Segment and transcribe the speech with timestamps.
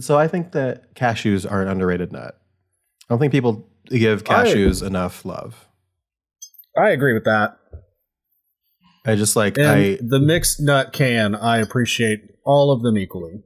[0.00, 2.38] So I think that cashews are an underrated nut.
[3.08, 5.66] I don't think people give cashews enough love.
[6.76, 7.58] I agree with that.
[9.06, 13.42] I just like And I the mixed nut can, I appreciate all of them equally.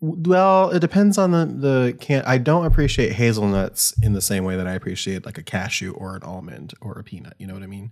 [0.00, 2.22] well, it depends on the the can.
[2.26, 6.16] I don't appreciate hazelnuts in the same way that I appreciate like a cashew or
[6.16, 7.34] an almond or a peanut.
[7.38, 7.90] You know what I mean?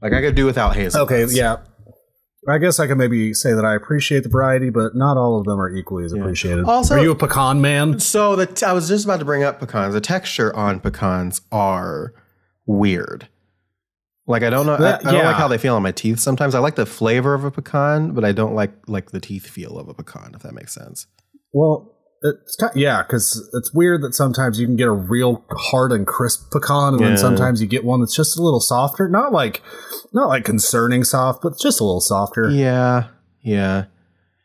[0.00, 1.12] Like I could do without hazelnuts.
[1.12, 1.56] Okay, yeah.
[2.48, 5.44] I guess I can maybe say that I appreciate the variety, but not all of
[5.44, 6.64] them are equally as appreciated.
[6.64, 7.98] Also- are you a pecan man?
[8.00, 9.94] So the t- I was just about to bring up pecans.
[9.94, 12.12] The texture on pecans are
[12.66, 13.28] weird.
[14.26, 14.74] Like I don't know.
[14.74, 15.26] I, That- I don't yeah.
[15.28, 16.18] like how they feel on my teeth.
[16.18, 19.46] Sometimes I like the flavor of a pecan, but I don't like like the teeth
[19.46, 20.32] feel of a pecan.
[20.34, 21.06] If that makes sense.
[21.52, 21.93] Well,
[22.24, 26.06] it's kind yeah, because it's weird that sometimes you can get a real hard and
[26.06, 27.08] crisp pecan, and Yeah.
[27.10, 29.08] then sometimes you get one that's just a little softer.
[29.08, 29.62] Not like,
[30.12, 32.48] not like concerning soft, but just a little softer.
[32.50, 33.08] Yeah,
[33.42, 33.84] yeah.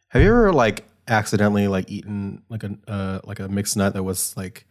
[0.09, 4.03] Have you ever like accidentally like eaten like a uh, like a mixed nut that
[4.03, 4.65] was like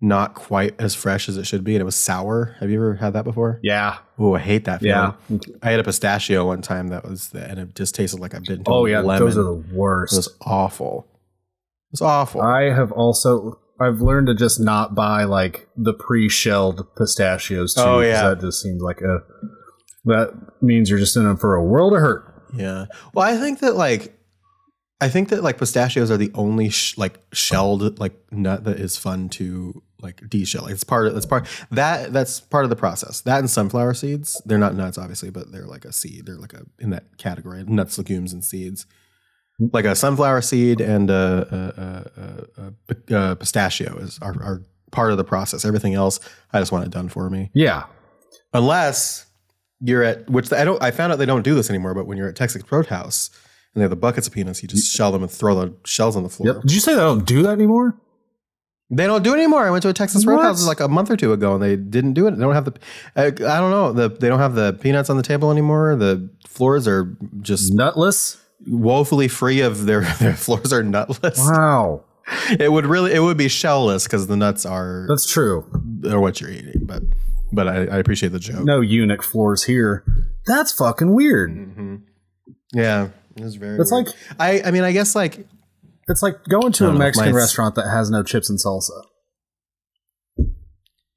[0.00, 2.54] not quite as fresh as it should be, and it was sour?
[2.60, 3.58] Have you ever had that before?
[3.64, 4.80] Yeah, Oh, I hate that.
[4.80, 5.14] Feeling.
[5.28, 5.38] yeah.
[5.62, 8.62] I had a pistachio one time that was, and it just tasted like I've been.
[8.66, 9.26] Oh yeah, lemon.
[9.26, 10.12] those are the worst.
[10.12, 11.06] It was awful.
[11.88, 12.42] It was awful.
[12.42, 17.80] I have also I've learned to just not buy like the pre-shelled pistachios too.
[17.80, 18.28] Oh, 'cause yeah.
[18.28, 19.20] that just seems like a
[20.04, 22.24] that means you're just in them for a world of hurt.
[22.54, 22.86] yeah.
[23.12, 24.14] Well, I think that like,
[25.00, 28.96] I think that like pistachios are the only sh- like shelled like nut that is
[28.96, 30.66] fun to like de-shell.
[30.66, 33.20] It's part of that's part that that's part of the process.
[33.22, 36.26] That and sunflower seeds, they're not nuts obviously, but they're like a seed.
[36.26, 38.86] They're like a in that category, nuts, legumes, and seeds.
[39.58, 42.04] Like a sunflower seed and a,
[42.58, 42.62] a,
[43.12, 45.64] a, a, pistachio is are, are part of the process.
[45.64, 46.20] Everything else,
[46.52, 47.50] I just want it done for me.
[47.54, 47.84] Yeah,
[48.52, 49.26] unless
[49.80, 50.82] you're at which I don't.
[50.82, 51.94] I found out they don't do this anymore.
[51.94, 53.30] But when you're at Texas Roadhouse
[53.74, 56.16] and they have the buckets of peanuts, you just shell them and throw the shells
[56.16, 56.54] on the floor.
[56.54, 56.62] Yep.
[56.62, 57.96] Did you say they don't do that anymore?
[58.90, 59.66] They don't do it anymore.
[59.66, 62.14] I went to a Texas Roadhouse like a month or two ago, and they didn't
[62.14, 62.30] do it.
[62.32, 62.74] They don't have the.
[63.14, 63.92] I, I don't know.
[63.92, 65.94] The they don't have the peanuts on the table anymore.
[65.96, 68.42] The floors are just Nutless.
[68.66, 71.38] Woefully free of their their floors are nutless.
[71.38, 72.04] Wow,
[72.58, 75.64] It would really it would be shellless because the nuts are that's true.
[76.10, 76.82] are what you're eating.
[76.84, 77.02] But
[77.52, 78.64] but I, I appreciate the joke.
[78.64, 80.04] No eunuch floors here.
[80.46, 81.50] That's fucking weird.
[81.50, 81.96] hmm
[82.74, 83.78] Yeah, it's very.
[83.78, 84.06] It's weird.
[84.08, 85.46] like I I mean I guess like
[86.08, 89.02] it's like going to a know, Mexican my- restaurant that has no chips and salsa.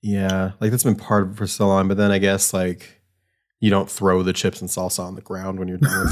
[0.02, 3.01] yeah like that's been part of it for so long, but then I guess like
[3.62, 6.08] you don't throw the chips and salsa on the ground when you're done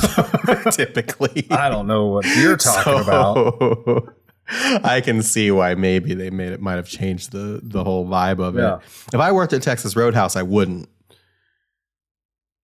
[0.71, 1.45] typically.
[1.51, 3.37] I don't know what you're talking about.
[3.61, 4.15] about.
[4.85, 8.39] I can see why maybe they made it might have changed the the whole vibe
[8.39, 8.77] of Yeah.
[8.77, 8.81] it.
[9.13, 10.87] If I worked at Texas Roadhouse, I wouldn't.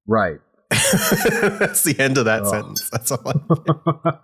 [0.07, 0.39] Right.
[0.69, 2.47] That's the end of that Ugh.
[2.49, 2.89] sentence.
[2.89, 4.21] That's all.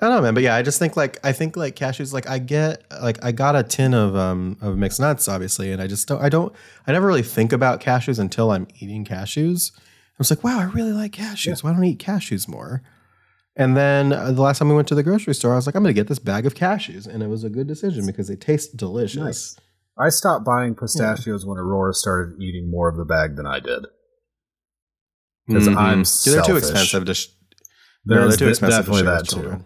[0.00, 0.34] I, don't know, man.
[0.34, 2.12] But yeah, I just think like I think like cashews.
[2.12, 5.80] Like I get like I got a tin of um of mixed nuts, obviously, and
[5.82, 6.22] I just don't.
[6.22, 6.52] I don't.
[6.86, 9.72] I never really think about cashews until I'm eating cashews.
[9.76, 11.62] I was like, wow, I really like cashews.
[11.64, 12.82] Why don't I eat cashews more?
[13.56, 15.74] And then uh, the last time we went to the grocery store, I was like,
[15.74, 18.28] I'm going to get this bag of cashews, and it was a good decision because
[18.28, 19.16] they taste delicious.
[19.20, 19.56] Nice.
[19.98, 23.86] I stopped buying pistachios when Aurora started eating more of the bag than I did.
[25.50, 27.14] 'Cause I'm Yeah, they're too expensive to.
[27.14, 27.28] Sh-
[28.06, 28.86] no, they're too expensive.
[28.86, 29.64] definitely to share that with children.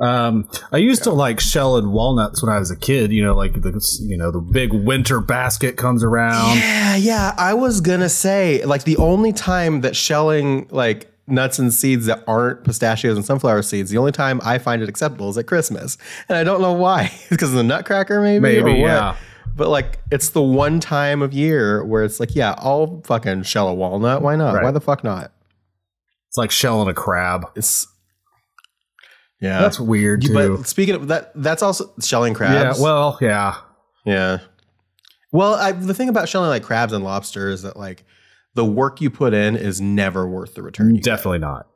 [0.00, 3.12] Um, I used to like shell and walnuts when I was a kid.
[3.12, 6.58] You know, like the you know the big winter basket comes around.
[6.58, 7.34] Yeah, yeah.
[7.38, 12.22] I was gonna say, like, the only time that shelling like nuts and seeds that
[12.28, 15.96] aren't pistachios and sunflower seeds, the only time I find it acceptable is at Christmas,
[16.28, 17.10] and I don't know why.
[17.30, 19.16] because of the Nutcracker, maybe, Maybe, yeah.
[19.56, 23.68] But like, it's the one time of year where it's like, yeah, I'll fucking shell
[23.68, 24.20] a walnut.
[24.20, 24.56] Why not?
[24.56, 24.64] Right.
[24.64, 25.32] Why the fuck not?
[26.28, 27.46] It's like shelling a crab.
[27.56, 27.86] It's
[29.40, 29.60] yeah.
[29.60, 30.32] That's weird too.
[30.58, 32.78] but speaking of that, that's also shelling crabs.
[32.78, 32.82] yeah.
[32.82, 33.56] Well, yeah.
[34.04, 34.38] Yeah.
[35.32, 38.04] Well, I, the thing about shelling like crabs and lobster is that like
[38.54, 40.94] the work you put in is never worth the return.
[40.94, 41.04] You get.
[41.04, 41.66] Definitely not.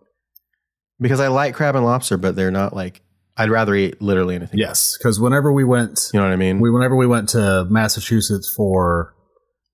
[1.00, 3.02] Because I like crab and lobster, but they're not like
[3.36, 4.58] I'd rather eat literally anything.
[4.58, 6.60] Yes, because whenever we went, You know what I mean?
[6.60, 9.14] we whenever we went to Massachusetts for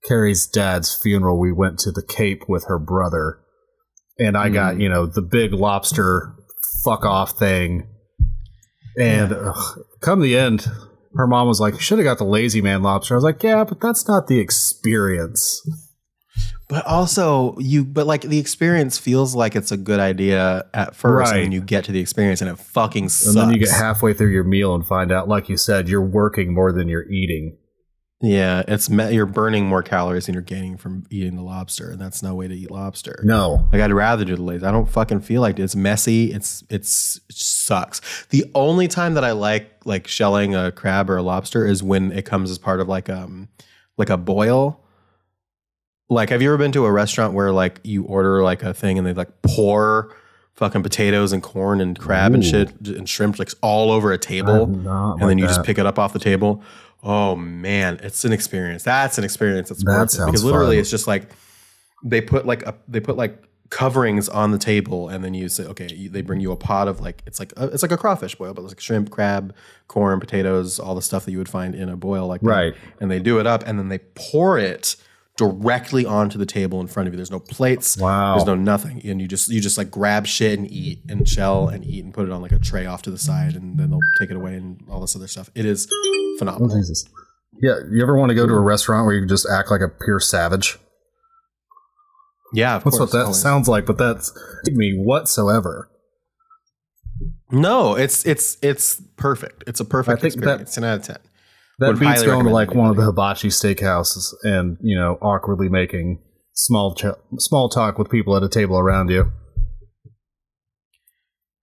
[0.06, 3.41] Carrie's dad's funeral, we went to the Cape with her brother,
[4.19, 4.82] and I got Mm.
[4.82, 6.35] you know the big lobster
[6.87, 7.87] fuck off thing,
[8.99, 10.67] and ugh, come the end,
[11.17, 13.43] her mom was like, "You should have got the lazy man lobster." I was like,
[13.43, 15.61] "Yeah, but that's not the experience."
[16.69, 21.31] but also you but like the experience feels like it's a good idea at first
[21.31, 21.44] Right.
[21.44, 23.27] and you get to the experience and it fucking sucks.
[23.27, 26.05] And then you get halfway through your meal and find out, like you said, you're
[26.05, 27.56] working more than you're eating.
[28.23, 32.23] Yeah, it's you're burning more calories than you're gaining from eating the lobster, and that's
[32.23, 33.21] no way to eat lobster.
[33.25, 33.69] No.
[33.71, 34.65] Like I'd rather do the lazy.
[34.65, 35.63] I don't fucking feel like it.
[35.63, 36.33] It's messy.
[36.33, 38.27] It's it's it sucks.
[38.31, 42.11] The only time that I like like shelling a crab or a lobster is when
[42.11, 43.49] it comes as part of like um
[43.99, 44.81] like a boil.
[46.09, 48.97] Like, have you ever been to a restaurant where like you order like a thing
[48.97, 50.15] and they like pour
[50.55, 54.65] fucking potatoes and corn and crab and shit and shrimp like all over a table,
[54.65, 56.63] and like then you just pick it up off the table?
[57.08, 58.82] Oh man, it's an experience.
[58.82, 59.69] That's an experience.
[59.69, 60.81] That's That worth it because literally fun.
[60.81, 61.31] it's just like
[62.05, 65.64] they put like a they put like coverings on the table and then you say
[65.64, 67.97] okay you, they bring you a pot of like it's like a, it's like a
[67.97, 69.53] crawfish boil but it's like shrimp crab
[69.88, 72.47] corn potatoes all the stuff that you would find in a boil like that.
[72.49, 72.75] Right.
[73.00, 74.94] and they do it up and then they pour it
[75.37, 78.35] directly onto the table in front of you there's no plates Wow.
[78.37, 81.67] there's no nothing and you just you just like grab shit and eat and shell
[81.69, 83.91] and eat and put it on like a tray off to the side and then
[83.91, 85.88] they'll take it away and all this other stuff it is
[86.38, 87.05] phenomenal Jesus.
[87.62, 89.88] Yeah, you ever want to go to a restaurant where you just act like a
[89.88, 90.79] pure savage?
[92.55, 93.41] yeah of That's course, what that always.
[93.43, 94.33] sounds like, but that's
[94.67, 95.91] me whatsoever.
[97.50, 99.65] No, it's it's it's perfect.
[99.67, 100.75] It's a perfect I think that- experience.
[100.75, 101.17] Ten out of ten.
[101.79, 105.69] That Would beats going to like one of the hibachi steakhouses and you know awkwardly
[105.69, 106.21] making
[106.55, 107.05] small ch-
[107.39, 109.31] small talk with people at a table around you.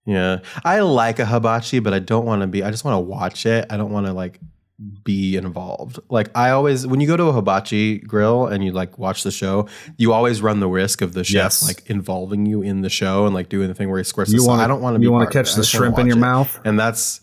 [0.05, 2.61] Yeah, I like a hibachi, but I don't want to be.
[2.63, 3.65] I just want to watch it.
[3.69, 4.39] I don't want to like
[5.03, 5.99] be involved.
[6.09, 9.31] Like I always, when you go to a hibachi grill and you like watch the
[9.31, 11.63] show, you always run the risk of the chef Yes.
[11.67, 14.31] like involving you in the show and like doing the thing where he squirts.
[14.31, 15.05] You the want I don't want to be.
[15.05, 16.19] You want to catch the shrimp in your it.
[16.21, 16.59] mouth?
[16.65, 17.21] and that's.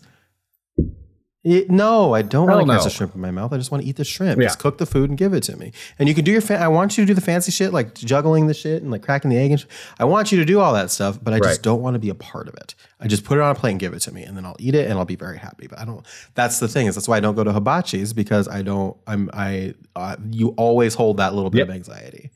[1.43, 2.83] It- no, I don't Hell want to catch no.
[2.83, 3.51] the shrimp in my mouth.
[3.51, 4.39] I just want to eat the shrimp.
[4.39, 4.45] Yeah.
[4.47, 5.71] Just cook the food and give it to me.
[5.97, 6.39] And you can do your.
[6.41, 9.01] Fa- I want you to do the fancy shit, like juggling the shit and like
[9.01, 9.49] cracking the egg.
[9.49, 9.65] And sh-
[9.97, 12.09] I want you to do all that stuff, but I just don't want to be
[12.09, 12.75] a part of it.
[12.99, 14.55] I just put it on a plate and give it to me, and then I'll
[14.59, 15.65] eat it and I'll be very happy.
[15.65, 16.05] But I don't.
[16.35, 18.95] That's the thing is that's why I don't go to hibachis because I don't.
[19.07, 19.29] I'm.
[19.33, 19.73] I.
[19.95, 21.69] Uh, you always hold that little bit Yep.
[21.69, 22.29] of anxiety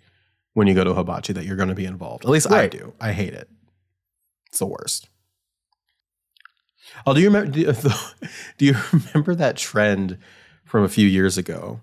[0.54, 2.26] when you go to hibachi that you're going to be involved.
[2.26, 2.94] At least I do.
[3.00, 3.50] I hate it.
[4.48, 5.10] It's the worst.
[7.06, 7.52] Oh, do you remember?
[7.52, 7.74] Do you,
[8.58, 10.18] do you remember that trend
[10.64, 11.82] from a few years ago?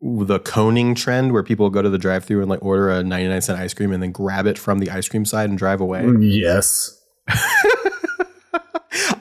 [0.00, 3.58] The coning trend, where people go to the drive-through and like order a ninety-nine cent
[3.60, 6.02] ice cream and then grab it from the ice cream side and drive away.
[6.02, 7.00] Mm, yes.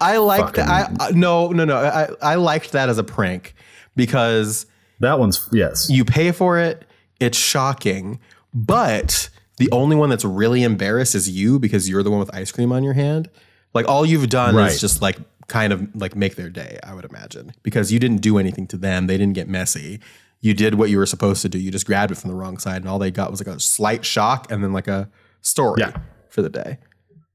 [0.01, 0.91] I liked Fucking- that.
[0.99, 1.77] I, I no, no, no.
[1.77, 3.53] I, I liked that as a prank
[3.95, 4.65] because
[4.99, 5.87] That one's yes.
[5.89, 6.83] you pay for it.
[7.19, 8.19] It's shocking,
[8.53, 12.51] but the only one that's really embarrassed is you because you're the one with ice
[12.51, 13.29] cream on your hand.
[13.73, 14.71] Like all you've done Right.
[14.71, 16.79] is just like kind of like make their day.
[16.83, 19.07] I would imagine because you didn't do anything to them.
[19.07, 19.99] They didn't get messy.
[20.41, 21.59] You did what you were supposed to do.
[21.59, 23.59] You just grabbed it from the wrong side, and all they got was like a
[23.59, 25.09] slight shock and then like a
[25.41, 25.91] story Yeah.
[26.29, 26.79] for the day.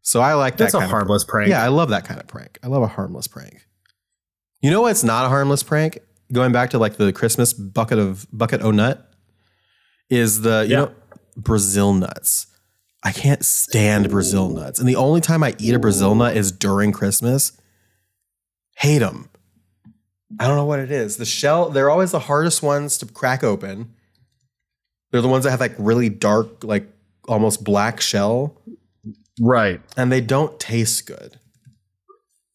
[0.03, 0.65] So I like that.
[0.65, 1.49] That's that a harmless prank.
[1.50, 2.59] yeah, I love that kind of prank.
[2.62, 3.67] I love a harmless prank.
[4.61, 5.99] You know what's not a harmless prank?
[6.33, 9.09] Going back to like the Christmas bucket of bucket o nut
[10.11, 10.79] is the you Yeah.
[10.79, 10.93] know
[11.37, 12.47] Brazil nuts.
[13.04, 16.50] I can't stand Brazil nuts, and the only time I eat a Brazil nut is
[16.50, 17.52] during Christmas.
[18.78, 19.28] Hate them.
[20.40, 21.16] I don't know what it is.
[21.16, 23.94] The shell, they're always the hardest ones to crack open.
[25.12, 26.88] They're the ones that have like really dark, like
[27.28, 28.60] almost black shell,
[29.40, 29.81] Right.
[29.96, 31.38] and they don't taste good.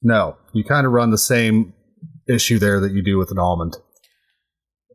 [0.03, 0.35] No.
[0.53, 1.73] You kind of run the same
[2.27, 3.77] issue there that you do with an almond.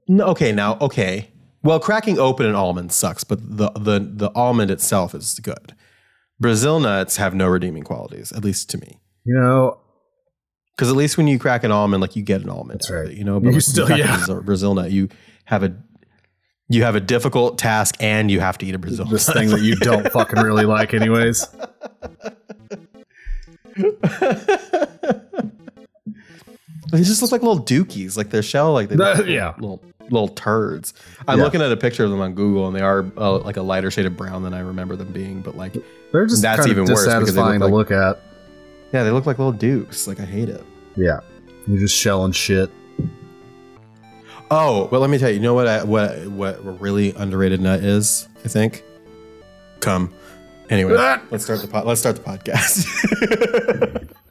[0.09, 1.31] No, okay, now okay.
[1.67, 5.75] Well, cracking open an almond sucks, but the the the almond itself is good.
[6.39, 8.99] Brazil nuts have no redeeming qualities, at least to me.
[9.25, 9.79] You know,
[10.77, 12.81] Because at least when you crack an almond, like you get an almond.
[12.81, 13.07] That's right.
[13.11, 14.17] it, you know, You but like, still- crack yeah.
[14.17, 15.09] Brazil, Brazil nut, you
[15.47, 15.75] have a
[16.69, 19.13] you have a difficult task, and you have to eat a Brazil nut.
[19.13, 19.37] this nut.
[19.37, 21.47] thing that you don't fucking really like, anyways.
[26.93, 29.55] They just look like little dookies, like their shell, like they like Yeah.
[29.59, 30.95] little little turds.
[31.29, 31.45] I'm Yeah.
[31.45, 33.91] looking at a picture of them on Google, and they are uh, like a lighter
[33.91, 35.41] shade of brown than I remember them being.
[35.41, 35.77] But like,
[36.13, 38.21] They're just That's even worse because they look to like- look at.
[38.93, 40.07] yeah, they look like little dukes.
[40.07, 40.65] Like I hate it.
[40.97, 41.21] Yeah.
[41.67, 42.71] You're just shelling shit.
[44.51, 45.67] Oh, but let me tell you, you know what?
[45.67, 48.29] I, what what a really underrated nut is?
[48.45, 48.85] I think.
[49.81, 50.13] Come.
[50.71, 51.21] Anyway, Ah!
[51.31, 52.87] let's start the pod, let's start the podcast.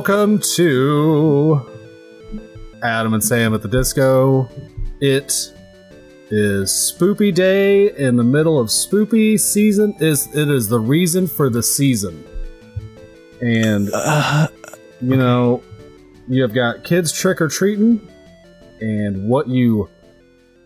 [0.00, 1.60] Welcome to
[2.82, 4.48] Adam and Sam at the Disco.
[4.98, 5.30] It
[6.30, 9.94] is Spoopy Day in the middle of Spoopy season.
[10.00, 12.24] Is it is the reason for the season,
[13.42, 14.46] and Uh,
[15.02, 15.62] you know
[16.26, 18.00] you have got kids trick or treating,
[18.80, 19.90] and what you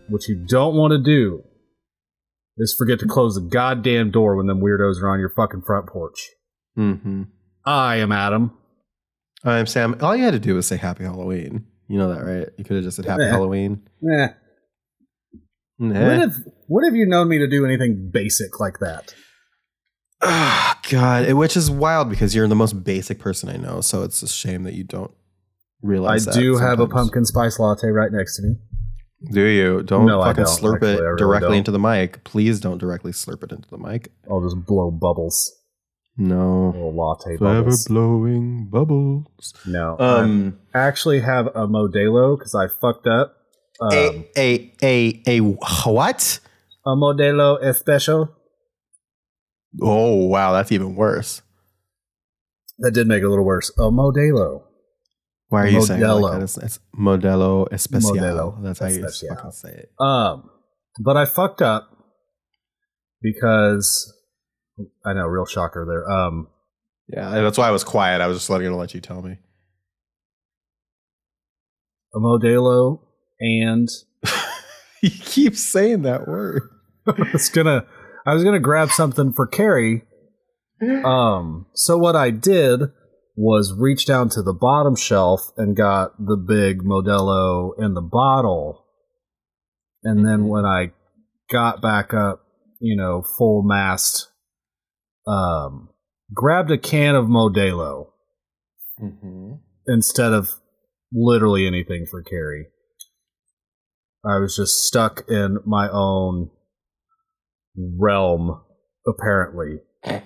[0.07, 1.43] what you don't want to do
[2.57, 5.87] is forget to close the goddamn door when them weirdos are on your fucking front
[5.87, 6.29] porch.
[6.77, 7.23] mm-hmm.
[7.65, 8.57] I am Adam.
[9.45, 9.95] I'm Sam.
[10.01, 11.65] All you had to do was say Happy Halloween.
[11.87, 12.49] You know that, right?
[12.57, 13.29] You could have just said Happy Yeah.
[13.29, 13.81] Halloween.
[14.01, 14.29] Nah.
[15.77, 16.33] When have
[16.67, 19.13] when have you known me to do anything basic like that?
[20.21, 23.81] Ah, God, it- which is wild because you're the most basic person I know.
[23.81, 25.11] So it's a shame that you don't
[25.81, 26.25] realize.
[26.25, 28.55] that I do have a pumpkin spice latte right next to me.
[29.31, 29.83] Do you?
[29.83, 31.57] Don't No, fucking don't, slurp actually, it really directly don't.
[31.57, 32.23] into the mic.
[32.23, 34.11] Please don't directly slurp it into the mic.
[34.29, 35.51] I'll just blow bubbles,
[36.17, 36.71] No.
[36.73, 37.87] little latte Forever bubbles.
[37.87, 39.53] blowing bubbles.
[39.65, 43.35] No, Um, I actually have a Modelo because I fucked up.
[43.81, 46.39] Um, a a a a what?
[46.85, 48.29] a Modelo Especial.
[49.81, 51.41] Oh wow, that's even worse.
[52.79, 53.69] That did make it a little worse.
[53.77, 54.61] A Modelo.
[55.49, 56.43] Why are you saying it like that?
[56.43, 58.11] It's, it's Modelo Especial.
[58.15, 59.89] Modelo That's how you fucking say it.
[59.99, 60.49] Um,
[61.03, 61.89] but I fucked up
[63.21, 64.13] because
[65.05, 66.09] I know, real shocker there.
[66.09, 66.47] Um,
[67.07, 68.21] Yeah, that's why I was quiet.
[68.21, 69.37] I was just letting to let you tell me.
[72.13, 72.99] a Modelo
[73.39, 73.89] and
[75.01, 76.63] you keep saying that word.
[77.07, 77.85] I was gonna
[78.25, 80.03] I was gonna grab something for Carrie.
[81.03, 82.81] Um, so what I did
[83.35, 88.85] was reach down to the bottom shelf and got the big Modelo in the bottle.
[90.03, 90.91] And then when I
[91.51, 92.41] got back up,
[92.79, 94.29] you know, full mast,
[95.27, 95.89] um,
[96.33, 98.07] grabbed a can of Modelo
[99.01, 99.55] Mm-hmm.
[99.87, 100.49] instead of
[101.11, 102.67] literally anything for Carrie.
[104.25, 106.49] I was just stuck in my own
[107.77, 108.61] realm,
[109.07, 109.79] apparently.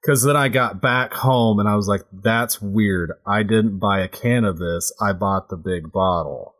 [0.00, 3.10] Because then I got back home and I was like, that's weird.
[3.26, 6.54] I didn't buy a can of this, I bought the big bottle.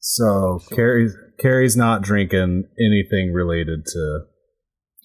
[0.00, 4.20] So Carrie's Carrie's not drinking anything related to.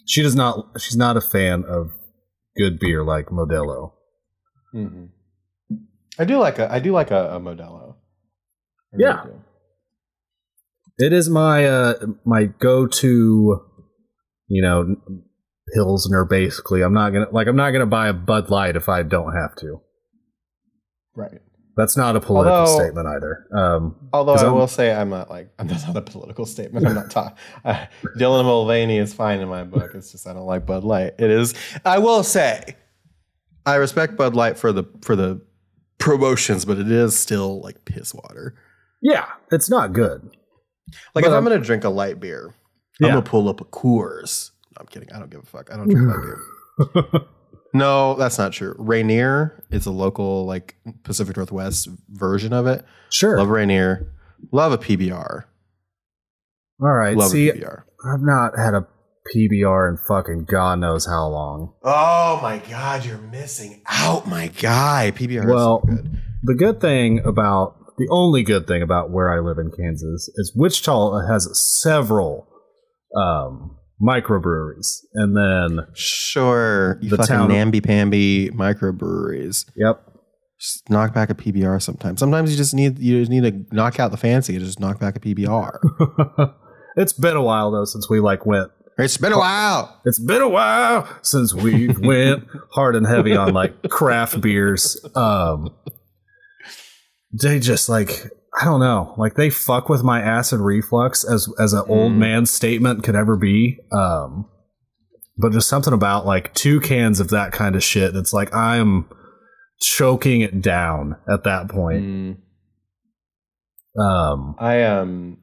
[0.06, 0.80] She does not.
[0.80, 1.92] She's not a fan of
[2.56, 3.94] good beer like Modelo.
[4.74, 5.06] Mm-hmm.
[6.18, 7.96] I do like a I do like a, a Modelo.
[8.94, 9.26] I Yeah.
[10.98, 11.94] It is my uh
[12.24, 13.62] my go to,
[14.48, 14.96] you know,
[15.74, 16.26] pilsner.
[16.26, 19.36] Basically, I'm not gonna like I'm not gonna buy a Bud Light if I don't
[19.36, 19.82] have to.
[21.16, 21.42] Right.
[21.78, 23.48] That's not a political Although- statement either.
[23.54, 26.88] Um, Although I I'm- will say I'm not like I'm that's not a political statement.
[26.88, 27.36] I'm not talking.
[27.66, 27.86] Uh,
[28.18, 29.92] Dylan Mulvaney is fine in my book.
[29.94, 31.16] It's just I don't like Bud Light.
[31.20, 31.54] It is.
[31.84, 32.76] I will say,
[33.66, 35.42] I respect Bud Light for the for the
[35.98, 38.56] promotions, but it is still like piss water.
[39.02, 40.24] yeah, it's not good.
[41.14, 42.54] Like But, if I'm um, gonna drink a light beer,
[43.00, 43.08] Yeah.
[43.08, 44.52] I'm gonna pull up a Coors.
[44.72, 45.12] No, I'm kidding.
[45.12, 45.72] I don't give a fuck.
[45.74, 47.22] I don't drink light beer.
[47.76, 48.74] No, that's not true.
[48.78, 52.86] Rainier is a local like Pacific Northwest version of it.
[53.10, 53.38] Sure.
[53.38, 54.12] Love Rainier.
[54.52, 55.44] Love a PBR.
[56.82, 57.18] All right.
[57.18, 57.84] Love See, a PBR.
[58.06, 58.88] I've not had a
[59.36, 61.74] PBR in fucking God knows how long.
[61.84, 65.12] Oh my god, you're missing out, my guy.
[65.16, 66.22] PBR Well, is so good.
[66.44, 70.54] The good thing about the only good thing about where I live in Kansas is
[70.56, 71.50] Wichita has
[71.82, 72.48] several
[73.18, 79.66] um, microbreweries, and then Sure, you The fucking town- namby-pamby microbreweries.
[79.76, 80.02] yep,
[80.60, 82.20] Just knock back a PBR sometimes.
[82.20, 85.00] Sometimes you just need you just need to knock out the fancy and just knock
[85.00, 85.80] back a PBR.
[86.98, 88.70] it's been a while though since we like went.
[88.98, 90.02] it's been a while.
[90.06, 94.98] It's been a while since we went hard and heavy on like craft beers.
[95.16, 95.70] Um,
[97.34, 101.74] they just like I don't know, like they fuck with my acid reflux as as
[101.74, 102.18] an old Mm.
[102.18, 103.80] man statement could ever be.
[103.92, 104.50] Um,
[105.38, 108.16] but just something about like two cans of that kind of shit.
[108.16, 109.10] It's like I'm
[109.82, 112.04] choking it down at that point.
[112.04, 112.38] Mm.
[114.02, 115.38] Um, I um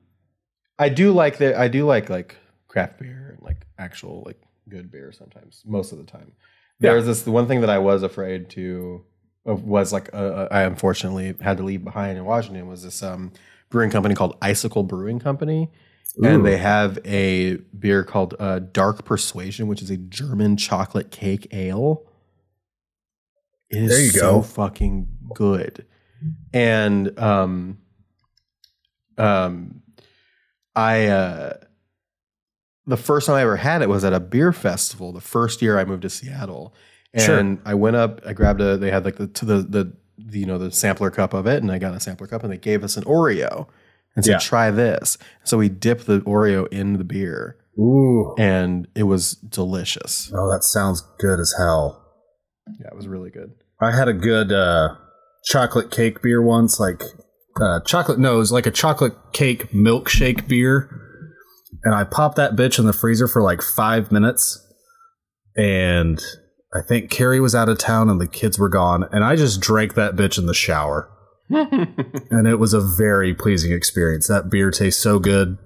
[0.79, 2.37] I do like the I do like like
[2.69, 6.33] craft beer and like actual like good beer sometimes most of the time.
[6.81, 6.93] Yeah.
[6.93, 9.05] There's this the one thing that I was afraid to
[9.45, 13.33] was like uh, uh, I unfortunately had to leave behind in Washington was this um
[13.71, 15.71] brewing company called Icicle Brewing Company
[16.23, 21.49] and they have a beer called uh, Dark Persuasion which is a German chocolate cake
[21.53, 22.07] ale.
[23.71, 24.43] It is There you so go.
[24.43, 25.87] fucking good.
[26.53, 27.79] And um
[29.19, 29.83] um
[30.77, 31.55] I uh
[32.87, 35.79] the first time I ever had it was at a beer festival the first year
[35.79, 36.75] I moved to Seattle.
[37.15, 37.59] And Sure.
[37.67, 40.47] I went up, I grabbed a they had like the to the, the the you
[40.47, 42.83] know the sampler cup of it and I got a sampler cup and they gave
[42.85, 43.67] us an Oreo.
[44.15, 44.39] and said, Yeah.
[44.39, 48.35] "Try this." So we dipped the Oreo in the beer, Ooh.
[48.39, 50.31] and it was delicious.
[50.35, 52.05] Oh, that sounds good as hell.
[52.79, 53.53] Yeah, it was really good.
[53.81, 54.97] I had a good uh,
[55.45, 57.03] chocolate cake beer once, like
[57.61, 58.19] uh, chocolate.
[58.19, 60.89] No, it was like a chocolate cake milkshake beer,
[61.83, 64.63] and I popped that bitch in the freezer for like five minutes,
[65.57, 66.23] and
[66.75, 69.61] I think Carrie was out of town and the kids were gone, and I just
[69.61, 71.11] drank that bitch in the shower,
[71.51, 74.27] and it was a very pleasing experience.
[74.29, 75.59] That beer tastes so good,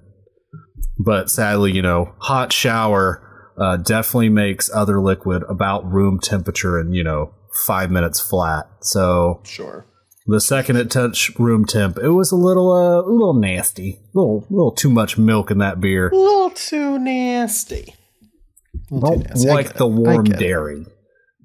[0.99, 3.23] but sadly, you know, hot shower.
[3.59, 7.33] Uh, definitely makes other liquid about room temperature and you know
[7.65, 8.69] five minutes flat.
[8.81, 9.87] So sure.
[10.27, 14.19] the second it touched room temp, it was a little uh, a little nasty, a
[14.19, 16.09] little little too much milk in that beer.
[16.09, 17.95] A little too nasty.
[18.89, 19.35] Don't.
[19.37, 20.81] Like the warm dairy.
[20.81, 20.96] it.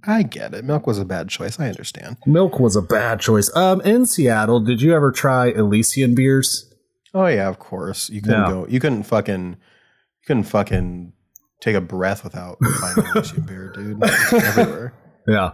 [0.06, 0.64] I get it.
[0.64, 1.60] Milk was a bad choice.
[1.60, 2.16] I understand.
[2.26, 3.54] Milk was a bad choice.
[3.56, 6.72] Um, in Seattle, did you ever try Elysian beers?
[7.14, 8.08] Oh yeah, of course.
[8.10, 8.66] You couldn't go.
[8.68, 9.50] You couldn't fucking.
[9.50, 11.12] You couldn't fucking
[11.60, 14.02] take a breath without finding Elysian beer, dude.
[14.04, 14.94] Everywhere.
[15.28, 15.52] Yeah.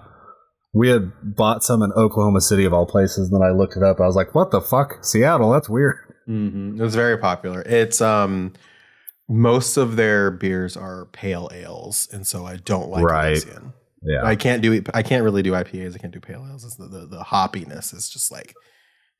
[0.73, 3.83] We had bought some in Oklahoma City of all places, and then I looked it
[3.83, 4.00] up.
[4.00, 5.50] I was like, "What the fuck, Seattle?
[5.50, 7.62] That's weird." hmm It was very popular.
[7.62, 8.52] It's um,
[9.28, 13.33] most of their beers are pale ales, and so I don't like Right.
[13.43, 13.73] Elysian.
[14.02, 14.83] Yeah, I can't do.
[14.95, 15.95] I can't really do IPAs.
[15.95, 16.64] I can't do pale ales.
[16.64, 18.55] It's the, the the hoppiness is just like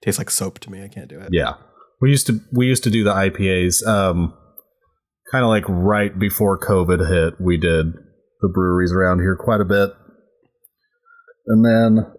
[0.03, 0.85] tastes like soap to me.
[0.85, 1.29] I can't do it.
[1.33, 1.55] Yeah.
[2.01, 4.35] We used to we used to do the IPAs um
[5.33, 7.41] kind of like right before COVID hit.
[7.41, 7.87] We did
[8.41, 9.91] the breweries around here quite a bit.
[11.47, 12.13] And then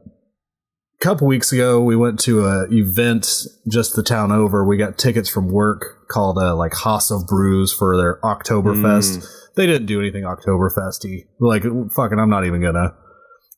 [1.02, 4.66] couple weeks ago we went to a event just the town over.
[4.66, 9.26] We got tickets from work called uh, like Haas of Brews for their Oktoberfest.
[9.56, 11.26] They didn't do anything Oktoberfesty.
[11.40, 11.64] Like
[11.96, 12.94] fucking I'm not even gonna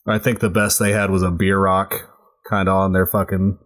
[0.08, 1.94] I think the best they had was a beer rock
[2.50, 3.58] kind of on their fucking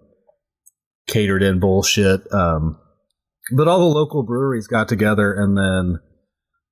[1.07, 2.21] catered in bullshit.
[2.33, 2.79] Um,
[3.55, 5.99] but all the local breweries got together, and then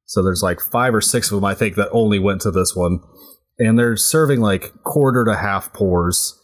[0.06, 2.76] so there's like five or six of them I think that only went to this
[2.76, 3.00] one,
[3.58, 6.40] and they're serving like quarter to half pours.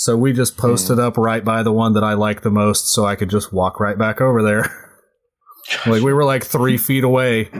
[0.00, 3.04] So we just posted up right by the one that I like the most, so
[3.04, 4.62] I could just walk right back over there.
[5.86, 7.50] like we were like three feet away.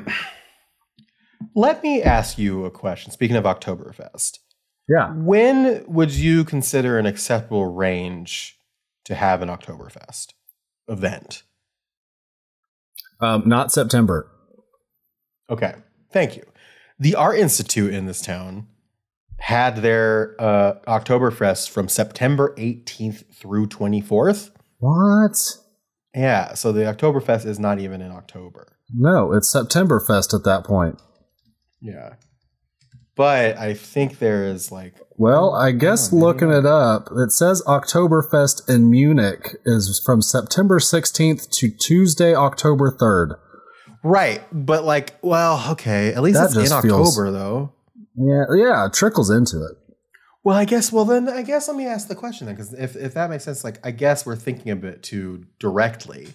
[1.54, 3.12] Let me ask you a question.
[3.12, 4.38] Speaking of Oktoberfest,
[4.88, 5.12] Yeah.
[5.12, 8.56] when would you consider an acceptable range
[9.04, 10.28] to have an Oktoberfest
[10.88, 11.42] event?
[13.20, 14.30] Um, not September.
[15.50, 15.74] Okay,
[16.10, 16.46] thank you.
[16.98, 18.66] The Art Institute in this town
[19.40, 24.50] had their uh, Oktoberfest from September 18th through 24th.
[24.78, 25.36] What?
[26.14, 28.76] Yeah, so the Oktoberfest is not even in October.
[28.94, 31.00] No, it's September Fest at that point.
[31.80, 32.14] Yeah.
[33.16, 37.32] But I think there is like Well, I guess Oh, maybe looking it up, it
[37.32, 43.36] says Oktoberfest in Munich is from September 16th to Tuesday, October 3rd.
[44.02, 47.72] right, but like well, okay, at least That it's in just feels- October though.
[48.20, 49.76] Yeah, yeah, it trickles into it.
[50.44, 50.92] Well, I guess.
[50.92, 53.44] Well, then I guess let me ask the question then, because if if that makes
[53.44, 56.28] sense, like I guess we're thinking a bit too directly.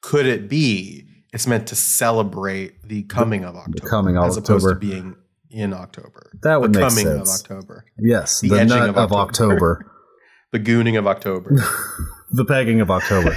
[0.00, 4.64] Could it be it's meant to celebrate the coming of October, coming of as opposed
[4.64, 4.78] to October.
[4.78, 5.16] being
[5.50, 6.30] in October?
[6.42, 7.40] That would the make coming sense.
[7.40, 9.54] of October, Yes, The the, nut of of, October.
[9.54, 9.90] October.
[10.52, 11.56] the gooning of October.
[12.32, 13.30] the pegging of October.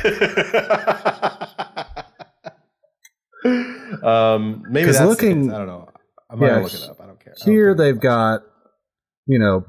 [4.03, 5.89] um, maybe that's looking- I don't know.
[6.29, 6.96] I'm Yeah, gonna look it up.
[7.45, 7.75] Here care.
[7.75, 8.41] they've got,
[9.25, 9.65] you know,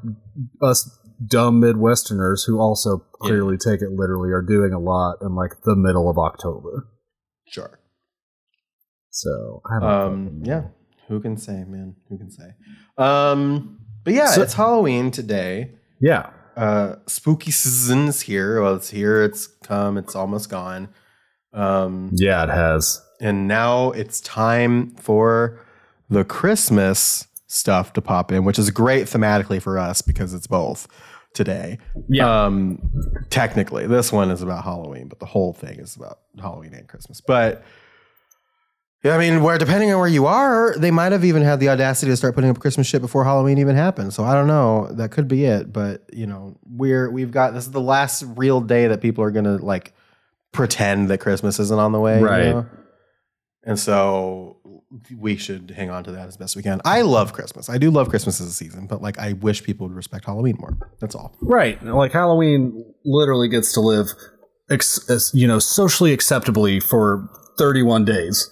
[0.63, 0.89] us
[1.27, 3.29] dumb Midwesterners who also Yeah.
[3.29, 6.87] clearly take it literally are doing a lot in like the middle of October.
[7.51, 7.79] sure.
[9.11, 10.65] So I don't Um, yeah.
[11.09, 11.97] Who can say, man?
[12.09, 12.55] Who can say?
[12.99, 15.75] Um, but yeah, So- it's Halloween today.
[16.01, 16.31] Yeah.
[16.57, 18.61] Uh, spooky season is here.
[18.61, 19.23] Well, it's here.
[19.23, 19.97] It's come.
[19.97, 20.89] It's almost gone.
[21.55, 23.01] Um, Yeah, it has.
[23.21, 25.61] and now it's time for
[26.11, 30.87] the Christmas stuff to pop in, which is great thematically for us because it's both
[31.35, 31.79] today.
[32.09, 32.45] Yeah.
[32.45, 32.81] Um,
[33.31, 37.21] technically, this one is about Halloween, but the whole thing is about Halloween and Christmas.
[37.21, 37.65] But
[39.05, 41.69] yeah, I mean, where depending on where you are, they might have even had the
[41.69, 44.13] audacity to start putting up Christmas shit before Halloween even happened.
[44.13, 44.89] So I don't know.
[44.93, 45.73] That could be it.
[45.73, 49.31] But you know, we're we've got this is the last real day that people are
[49.31, 49.95] gonna like
[50.53, 52.47] pretend that Christmas isn't on the way, you Right.
[52.55, 52.67] know?
[53.65, 54.57] And so
[55.19, 56.81] we should hang on to that as best we can.
[56.85, 57.69] I love Christmas.
[57.69, 60.57] I do love Christmas as a season, but like I wish people would respect Halloween
[60.59, 60.77] more.
[61.01, 61.37] That's all.
[61.43, 61.83] Right.
[61.85, 64.09] Like Halloween literally gets to live,
[64.71, 68.51] ex- as, you know, socially acceptably for 31 days.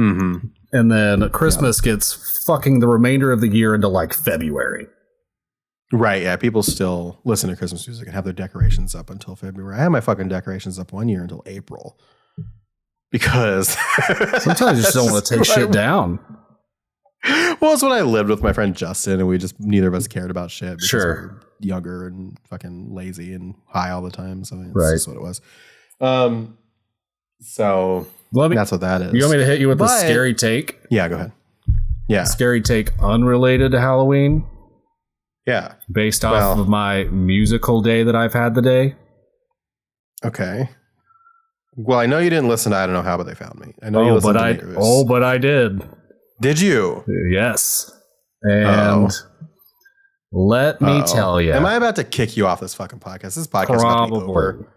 [0.00, 0.46] Mm-hmm.
[0.72, 4.86] And then Christmas gets fucking the remainder of the year into like February.
[5.92, 6.36] Right, yeah.
[6.36, 9.76] People still listen to Christmas music and have their decorations up until February.
[9.76, 11.98] I had my fucking decorations up one year until April.
[13.14, 13.68] Because
[14.42, 16.18] Sometimes you just don't want to take shit down.
[17.60, 20.08] Well, it's when I lived with my friend Justin and we just neither of us
[20.08, 21.14] cared about shit because Sure.
[21.22, 24.42] we were younger and fucking lazy and high all the time.
[24.42, 25.00] So that's Right.
[25.06, 25.40] what it was.
[26.00, 26.58] Um
[27.40, 28.56] so Let me.
[28.56, 29.12] that's what that is.
[29.14, 30.80] You want me to hit you with a scary take?
[30.90, 31.32] yeah, go ahead.
[32.08, 32.24] Yeah.
[32.24, 34.44] Scary take unrelated to Halloween,
[35.46, 35.74] Yeah.
[35.90, 38.96] based off Well- of my musical day that I've had today.
[40.24, 40.68] Okay.
[41.76, 43.74] Well, I know you didn't listen to I don't know how, but they found me.
[43.82, 44.74] I know you Oh, listened but to I.
[44.78, 45.82] Oh, but I did.
[46.40, 47.04] Did you?
[47.30, 47.90] Yes.
[48.42, 49.10] And
[50.32, 51.06] let me Uh-oh.
[51.14, 51.52] tell you.
[51.52, 53.34] Am I about to kick you off this fucking podcast?
[53.34, 54.28] This podcast is about to be Probably.
[54.28, 54.70] over.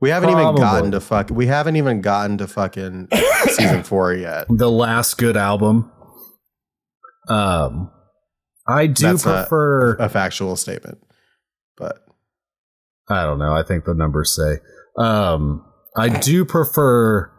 [0.00, 1.30] We haven't even gotten to fuck.
[1.30, 3.08] We haven't even gotten to fucking
[3.48, 4.46] season four yet.
[4.50, 5.90] the last good album.
[7.28, 7.90] Um,
[8.68, 9.94] I do That's prefer.
[9.96, 10.98] A factual statement,
[11.78, 12.04] but
[13.08, 13.54] I don't know.
[13.54, 14.58] I think the numbers say.
[14.98, 15.64] Um,
[15.96, 17.30] I do prefer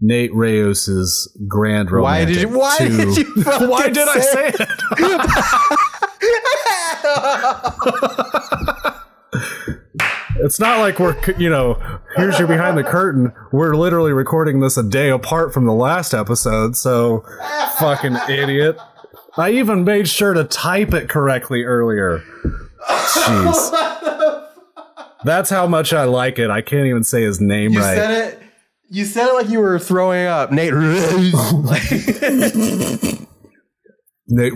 [0.00, 2.34] Nate Ruess's Grand why Romantic.
[2.34, 2.58] did you?
[2.58, 3.24] Why to- did you?
[3.68, 4.70] Why did I say it?
[10.42, 11.78] It's not like we're, you know,
[12.16, 13.30] here's your behind the curtain.
[13.52, 17.24] We're literally recording this a day apart from the last episode, so
[17.78, 18.78] fucking idiot.
[19.36, 22.22] I even made sure to type it correctly earlier.
[22.88, 23.99] Jeez.
[25.24, 26.50] That's how much I like it.
[26.50, 27.94] I can't even say his name You right.
[27.96, 28.42] said it.
[28.88, 30.72] You said it like you were throwing up, Nate.
[30.74, 31.90] Like-
[34.32, 34.52] Nate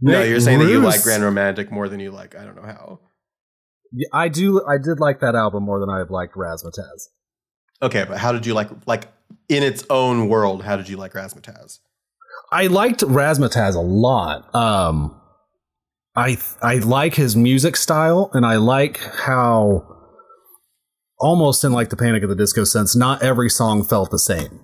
[0.00, 2.36] no, you're saying that you like Grand Romantic more than you like.
[2.36, 3.00] I don't know how.
[3.92, 4.64] Yeah, I do.
[4.66, 7.08] I did like that album more than I've liked Razzmatazz.
[7.82, 9.08] Okay, but how did you like like
[9.48, 10.62] in its own world?
[10.62, 11.78] How did you like Razzmatazz?
[12.52, 14.54] I liked Razzmatazz a lot.
[14.54, 15.17] Um,
[16.18, 19.86] I I like his music style, and I like how
[21.18, 24.60] almost in like the Panic of the Disco sense, not every song felt the same.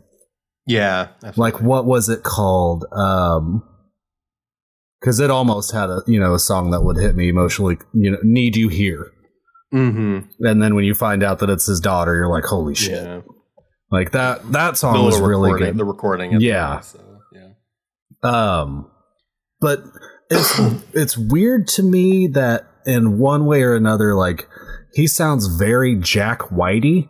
[0.66, 2.86] Yeah, Like what was it called?
[2.92, 3.62] Um,
[5.00, 7.76] because it almost had a you know a song that would hit me emotionally.
[7.92, 9.12] You know, need you here,
[9.74, 10.46] Mm-hmm.
[10.46, 13.02] and then when you find out that it's his daughter, you're like, holy shit!
[13.04, 13.20] Yeah.
[13.90, 15.76] Like that that The song was really good.
[15.76, 16.32] The recording.
[16.38, 16.80] the Yeah.
[16.80, 16.98] so,
[17.32, 17.50] yeah.
[18.22, 18.90] Um,
[19.60, 19.84] but
[20.30, 20.58] it's
[20.92, 24.48] it's weird to me that in one way or another, like
[24.94, 27.08] he sounds very Jack Whitey.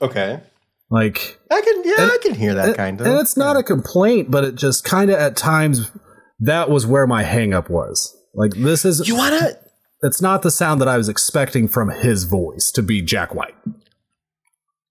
[0.00, 0.40] Okay.
[0.90, 1.82] Like, I can.
[1.84, 3.06] Yeah, And- I can hear that and, kind of.
[3.06, 5.90] and it's not a complaint, but it just kind of at times
[6.40, 8.16] that was where my hangup was.
[8.34, 9.50] Like, this is You wanna?
[10.02, 13.54] it's not the sound that I was expecting from his voice to be Jack White.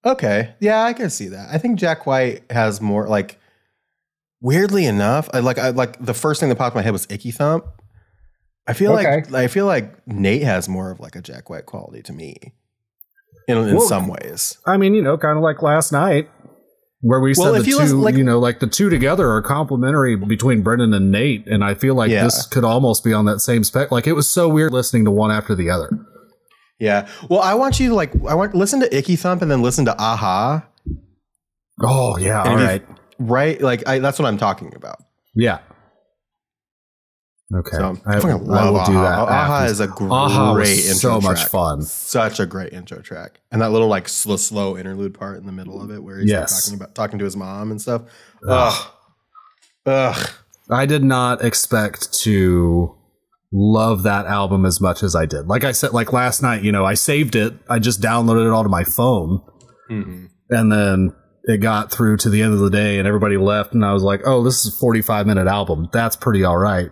[0.06, 0.54] Okay.
[0.60, 1.50] Yeah, I can see that.
[1.52, 3.40] I think Jack White has more like.
[4.42, 5.58] Weirdly enough, I like.
[5.58, 7.66] I like the first thing that popped in my head was Icky Thump.
[8.68, 12.02] I feel like I feel like Nate has more of like a Jack White quality
[12.04, 12.36] to me,
[13.48, 14.58] in in Well, some ways.
[14.68, 16.30] I mean, you know, kind of like last night.
[17.02, 19.30] Where we Well, said the you two, listen- like- you know, like the two together
[19.30, 22.24] are complementary between Brendan and Nate, and I feel like Yeah.
[22.24, 23.92] this could almost be on that same spec.
[23.92, 25.90] Like it was so weird listening to one after the other.
[26.80, 27.08] Yeah.
[27.30, 28.12] Well, I want you to like.
[28.28, 30.66] I want listen to Icky Thump and then listen to Aha.
[31.84, 32.82] Oh yeah, And all you-
[33.20, 33.60] right.
[33.62, 35.00] Like I, that's what I'm talking about.
[35.36, 35.60] yeah.
[37.56, 38.86] Okay, So I, I, I love will Aha.
[38.88, 39.20] do that.
[39.20, 41.50] Aha is a great Aha was intro so much track.
[41.50, 41.82] fun.
[41.82, 45.54] Such a great intro track, and that little like slow, slow interlude part in the
[45.54, 48.02] middle of it where he's like, talking about talking to his mom and stuff.
[48.46, 48.88] Ugh.
[49.86, 50.30] Ugh.
[50.70, 52.94] I did not expect to
[53.54, 55.48] love that album as much as I did.
[55.48, 57.54] Like I said, like last night, you know, I saved it.
[57.70, 59.40] I just downloaded it all to my phone,
[59.90, 60.28] Mhm.
[60.50, 61.14] and then
[61.48, 64.04] it got through to the end of the day, and everybody left, and I was
[64.04, 65.88] like, "Oh, this is a forty-five minute album.
[65.92, 66.92] That's pretty all right."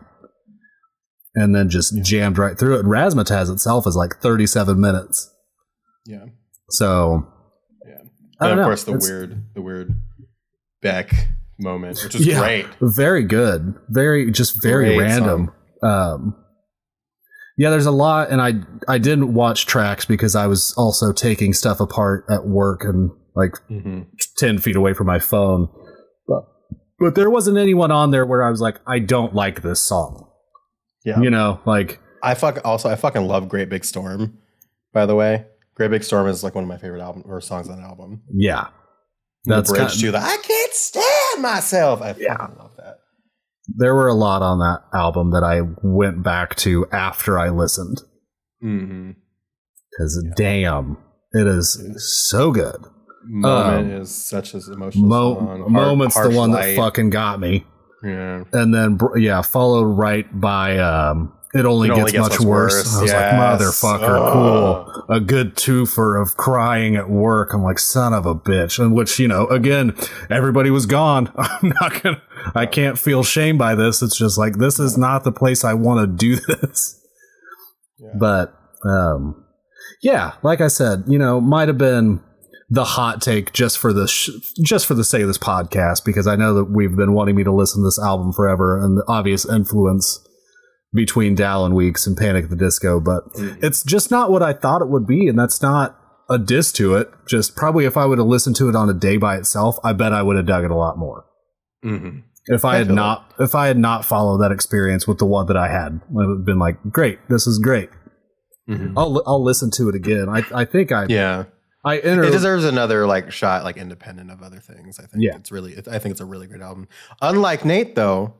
[1.35, 2.85] And then just jammed right through it.
[2.85, 5.29] Razzmatazz itself is like thirty-seven minutes,
[6.05, 6.25] Yeah,
[6.69, 7.27] so
[7.85, 8.47] yeah.
[8.49, 9.99] And of course, the It's- weird, the weird
[10.81, 11.11] Beck
[11.59, 12.39] moment, which is Yeah.
[12.39, 12.65] great.
[12.81, 16.35] very good very just very Great random um
[17.57, 18.53] yeah there's a lot and i
[18.89, 23.51] i didn't watch tracks because i was also taking stuff apart at work and like
[23.69, 24.01] hmm
[24.37, 25.67] 10 feet away from my phone
[26.27, 26.43] but
[26.99, 30.29] but there wasn't anyone on there where i was like i don't like this song
[31.05, 34.39] Yeah, you know like I fuck also I fucking love Great Big Storm.
[34.93, 35.45] By the way,
[35.75, 38.23] Great Big Storm is like one of my favorite album or songs on the album.
[38.33, 38.69] yeah
[39.45, 42.01] That's the bridge kind to the I can't stand myself.
[42.01, 42.35] I Yeah.
[42.37, 42.95] fucking love that.
[43.77, 48.01] there were a lot on that album that i went back to after i listened
[48.63, 49.11] Mm-hmm.
[49.91, 50.97] because damn
[51.33, 51.77] it is
[52.31, 52.83] so good
[53.27, 55.71] Moment Um, is such an emotional Mo- song.
[55.71, 56.67] Moment's the one Light.
[56.67, 57.65] that fucking got me.
[58.03, 58.43] Yeah.
[58.53, 62.45] and then yeah, followed right by um, it only, It Only gets, Gets much Much
[62.47, 62.73] worse.
[62.75, 63.83] Worse, I was yes.
[63.83, 67.53] like, motherfucker, cool, a good twofer of crying at work.
[67.53, 69.95] I'm like, son of a bitch, and which you know, again,
[70.29, 71.31] everybody was gone.
[71.37, 72.21] I'm not gonna,
[72.53, 74.01] I can't feel shame by this.
[74.03, 77.01] It's just like this is not the place I want to do this.
[77.97, 78.09] Yeah.
[78.19, 78.53] But
[78.87, 79.45] um,
[80.03, 82.19] yeah, like I said, you know, might have been
[82.69, 84.29] the hot take just for the sh-
[84.63, 87.43] just for the sake of this podcast because I know that we've been wanting me
[87.43, 90.19] to listen to this album forever and the obvious influence
[90.93, 93.23] between Dallon Weekes and Panic at the Disco, but
[93.61, 95.99] it's just not what I thought it would be, and that's not
[96.29, 97.11] a diss to it.
[97.27, 99.93] Just probably if I would have listened to it on a day by itself, I
[99.93, 101.25] bet I would have dug it a lot more.
[101.83, 105.45] hmm If I had not if I had not followed that experience with the one
[105.47, 107.89] that I had, I would have been like, great, this is great.
[108.67, 110.29] hmm I'll I'll listen to it again.
[110.29, 111.43] I I think I Yeah.
[111.85, 114.99] I enter It deserves another like shot, like independent of other things.
[114.99, 115.35] I think Yeah.
[115.35, 116.87] it's really, I think it's a really great album.
[117.21, 118.33] Unlike Nate, though,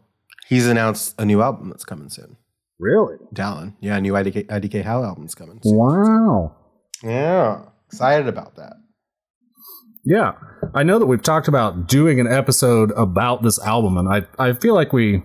[0.48, 2.38] he's announced a new album that's coming soon.
[2.80, 5.60] really Dallon, yeah, a new IDK, IDK How album's coming.
[5.64, 5.78] Soon.
[5.78, 6.56] wow.
[7.04, 8.74] Yeah, excited about that.
[10.04, 10.34] Yeah,
[10.74, 14.54] I know that we've talked about doing an episode about this album, and I I
[14.54, 15.24] feel like we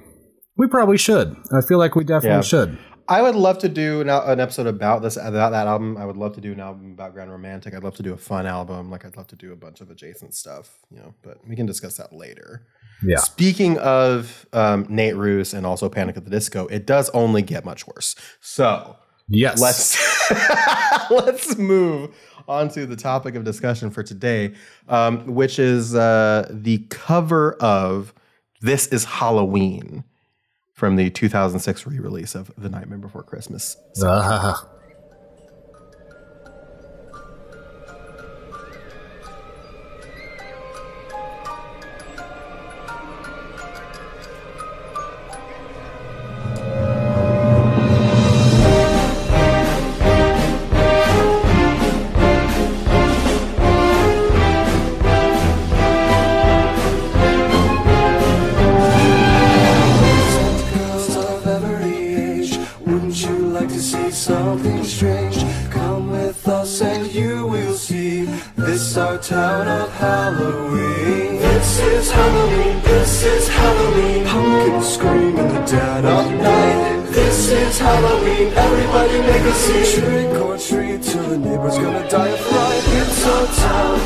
[0.56, 1.36] we probably should.
[1.52, 2.40] I feel like we definitely Yeah.
[2.42, 2.78] should.
[3.10, 5.96] I would love to do an, an episode about this about that album.
[5.96, 7.74] I would love to do an album about Grand Romantic.
[7.74, 8.88] I'd love to do a fun album.
[8.88, 11.12] Like I'd love to do a bunch of adjacent stuff, you know.
[11.22, 12.66] But we can discuss that later.
[13.02, 13.18] Yeah.
[13.18, 17.64] Speaking of um, Nate Ruess and also Panic at the Disco, it does only get
[17.64, 18.14] much worse.
[18.40, 18.96] So
[19.26, 19.60] Yes.
[19.60, 20.30] let's
[21.10, 22.14] let's move
[22.46, 24.54] on to the topic of discussion for today,
[24.88, 28.14] um, which is uh, the cover of
[28.60, 30.04] "This Is Halloween"
[30.80, 34.64] from the 2006 re-release of "The Nightmare Before Christmas." Ah.
[34.64, 34.79] Girls
[79.54, 79.84] scene.
[80.02, 82.82] Trick or treat the neighbor's gonna die of fright.
[83.26, 84.00] Our town.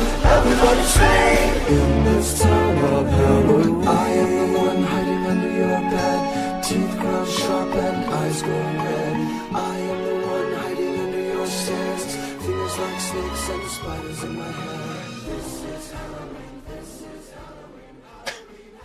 [1.67, 6.63] In this town of Halloween, I am the one hiding under your bed.
[6.63, 6.95] Teeth
[7.39, 9.15] sharp and eyes red.
[9.53, 12.15] I am the one hiding under your stairs.
[12.43, 14.75] Fingers like snakes and spiders in my.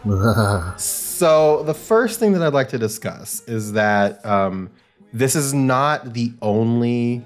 [0.78, 4.70] So the first thing that I'd like to discuss is that um,
[5.12, 7.24] this is not the only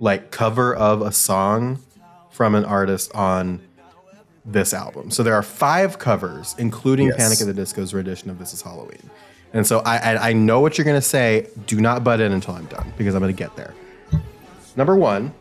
[0.00, 1.80] like cover of a song
[2.30, 3.60] from an artist on
[4.44, 5.10] this album.
[5.10, 7.16] So there are five covers, including Yes.
[7.16, 9.10] Panic at the Disco's rendition of "This Is Halloween."
[9.52, 11.48] And so I, I, I know what you're gonna say.
[11.66, 13.74] Do not butt in until I'm done because I'm gonna get there.
[14.76, 15.34] Number one,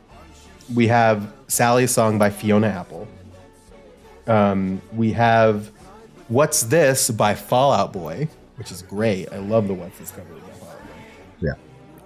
[0.74, 3.08] we have Sally's song by Fiona Apple.
[4.26, 5.68] Um, we have
[6.28, 9.32] What's This by Fall Out Boy, which is great.
[9.32, 10.34] I love the What's This cover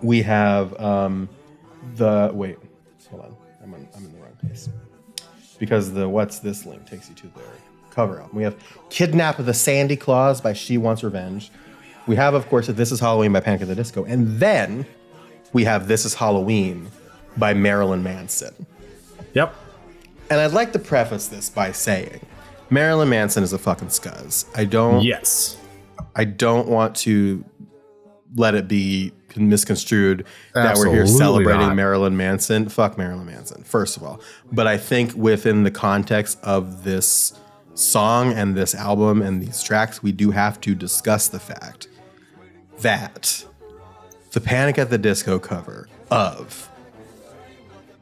[0.02, 1.30] We have um,
[1.96, 2.58] the wait,
[3.10, 4.70] hold on, I'm, on, I'm in the wrong place
[5.60, 7.46] because the What's This link takes you to their
[7.92, 8.36] cover album.
[8.36, 8.56] We have
[8.90, 11.52] Kidnap of the Sandy Claws by She Wants Revenge.
[12.08, 14.86] We have, of course, This Is Halloween by Panic at the Disco, and then
[15.54, 16.90] we have This Is Halloween
[17.38, 18.66] by Marilyn Manson.
[19.34, 19.54] Yep.
[20.30, 22.22] And I'd like to preface this by saying
[22.70, 24.46] Marilyn Manson is a fucking scuzz.
[24.56, 25.58] I don't Yes.
[26.16, 27.44] I don't want to
[28.36, 31.76] let it be misconstrued that we're here celebrating not.
[31.76, 32.70] Marilyn Manson.
[32.70, 34.22] Fuck Marilyn Manson, first of all.
[34.52, 37.34] But I think within the context of this
[37.74, 41.88] song and this album and these tracks, we do have to discuss the fact
[42.80, 43.46] that
[44.32, 46.70] the Panic at the Disco cover of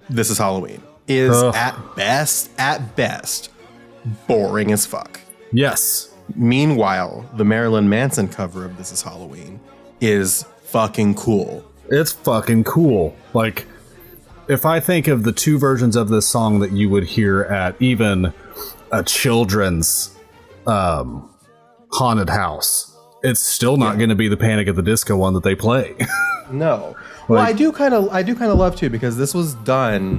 [0.10, 1.56] This is Halloween is Ugh.
[1.56, 3.52] at best, at best,
[4.28, 5.20] boring as fuck.
[5.52, 6.14] Yes.
[6.36, 9.60] Meanwhile, the Marilyn Manson cover of This Is Halloween
[10.02, 11.66] is fucking cool.
[11.90, 13.16] It's fucking cool.
[13.34, 13.66] Like,
[14.48, 17.76] if I think of the two versions of this song that you would hear at
[17.82, 18.34] even
[18.92, 20.16] a children's
[20.68, 21.30] um,
[21.92, 25.44] haunted house, it's still not going to be the Panic at the Disco one that
[25.44, 25.96] they play.
[26.52, 26.96] No.
[27.28, 29.54] Well, Like- I do kind of I do kind of love too because this was
[29.54, 30.18] done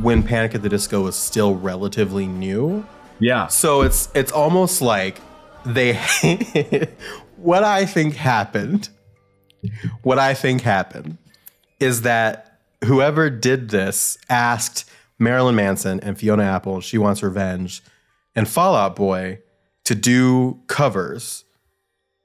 [0.00, 2.86] when Panic at the Disco was still relatively new.
[3.18, 3.46] yeah.
[3.48, 5.20] So it's it's almost like
[5.66, 5.98] they
[7.36, 8.88] what I think happened
[10.02, 11.18] what I think happened
[11.78, 17.82] is that whoever did this asked Marilyn Manson and Fiona Apple, She Wants Revenge,
[18.34, 19.40] and Fall Out Boy
[19.84, 21.44] to do covers.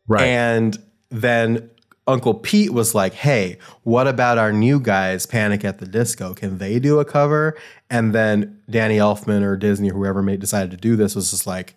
[0.08, 0.24] Right.
[0.24, 0.78] And
[1.10, 1.70] then
[2.08, 6.34] Uncle Pete was like, hey, what about our new guys, Panic at the Disco?
[6.34, 7.58] Can they do a cover?
[7.90, 11.48] And then Danny Elfman or Disney or whoever made decided to do this was just
[11.48, 11.76] like,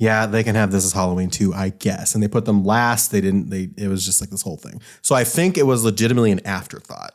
[0.00, 2.14] yeah, they can have this as Halloween too, I guess.
[2.14, 3.12] And they put them last.
[3.12, 4.80] They didn't, they it was just like this whole thing.
[5.02, 7.12] So I think it was legitimately an afterthought,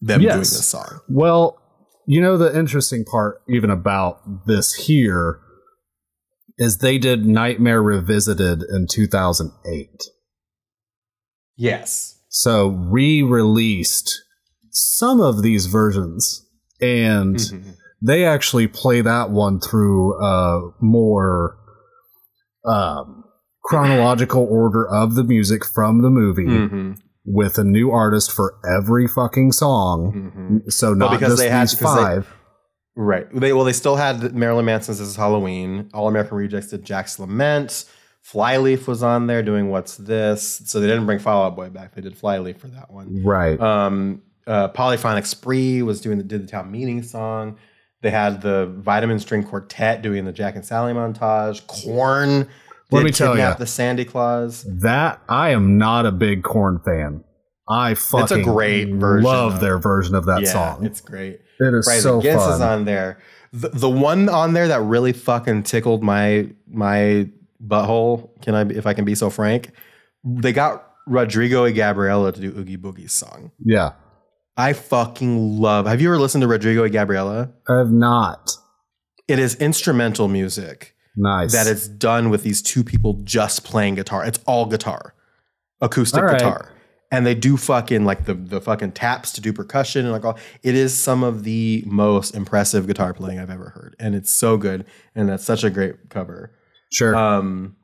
[0.00, 0.32] them Yes.
[0.32, 1.00] doing this song.
[1.08, 1.58] Well,
[2.06, 5.40] you know the interesting part even about this here
[6.58, 9.88] is they did Nightmare Revisited in 2008.
[11.56, 12.20] Yes.
[12.28, 14.22] So re-released
[14.70, 16.46] some of these versions
[16.80, 17.70] and Mm-hmm.
[18.00, 21.58] they actually play that one through a more
[22.64, 23.24] um,
[23.64, 26.92] chronological order of the music from the movie hmm
[27.30, 30.32] with a new artist for every fucking song.
[30.62, 32.34] hmm So Well, not because just they had- these because they- five.
[32.96, 33.26] Right.
[33.32, 37.18] They well, they still had Marilyn Manson's "This Is Halloween." All American Rejects did Jack's
[37.18, 37.84] Lament.
[38.22, 41.94] Flyleaf was on there doing "What's This." So they didn't bring Fall Out Boy back.
[41.94, 43.22] They did Flyleaf for that one.
[43.24, 43.60] right.
[43.60, 47.56] Um, uh, Polyphonic Spree was doing the did the town meeting song.
[48.02, 51.66] They had the Vitamin String Quartet doing the Jack and Sally montage.
[51.66, 52.48] Korn.
[52.90, 54.64] Let me tell you, the Sandy Claws.
[54.64, 57.24] That I am not a big Korn fan.
[57.68, 60.86] I fucking great version love of- their version of that yeah, song.
[60.86, 61.40] it's great.
[61.60, 62.54] it is Rise so Against fun.
[62.54, 63.18] is on there.
[63.52, 67.28] The, the one on there that really fucking tickled my my
[67.62, 68.30] butthole.
[68.42, 69.72] Can I, if I can be so frank?
[70.24, 73.50] They got Rodrigo and Gabriela to do Oogie Boogie's song.
[73.64, 73.92] yeah,
[74.58, 75.86] I fucking love.
[75.86, 77.52] Have you ever listened to Rodrigo and Gabriela?
[77.68, 78.50] I have not.
[79.28, 81.52] It is instrumental music Nice.
[81.52, 84.24] that it's done with these two people just playing guitar.
[84.24, 85.14] It's all guitar,
[85.80, 86.38] acoustic All right.
[86.38, 86.72] guitar.
[87.12, 90.38] And they do fucking like the the fucking taps to do percussion and like all.
[90.62, 94.58] It is some of the most impressive guitar playing I've ever heard, and it's so
[94.58, 94.84] good.
[95.14, 96.52] And that's such a great cover.
[96.92, 97.16] sure.
[97.16, 97.76] Um,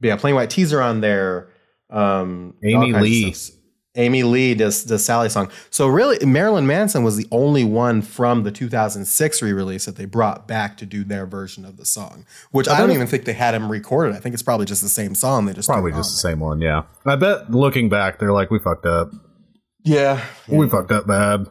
[0.00, 1.50] but yeah, playing white teaser on there.
[1.88, 3.32] Um, Amy Lee.
[3.32, 3.60] stuff.
[3.96, 5.50] Amy Lee does the Sally song.
[5.70, 10.48] So really, Marilyn Manson was the only one from the 2006 re-release that they brought
[10.48, 12.26] back to do their version of the song.
[12.50, 14.16] Which I don't even think they had him recorded.
[14.16, 15.46] I think it's probably just the same song.
[15.46, 16.60] They just Probably just the same one.
[16.60, 16.82] Yeah.
[17.06, 19.10] I bet looking back, they're like, we fucked up.
[19.84, 21.46] Yeah, We fucked up bad.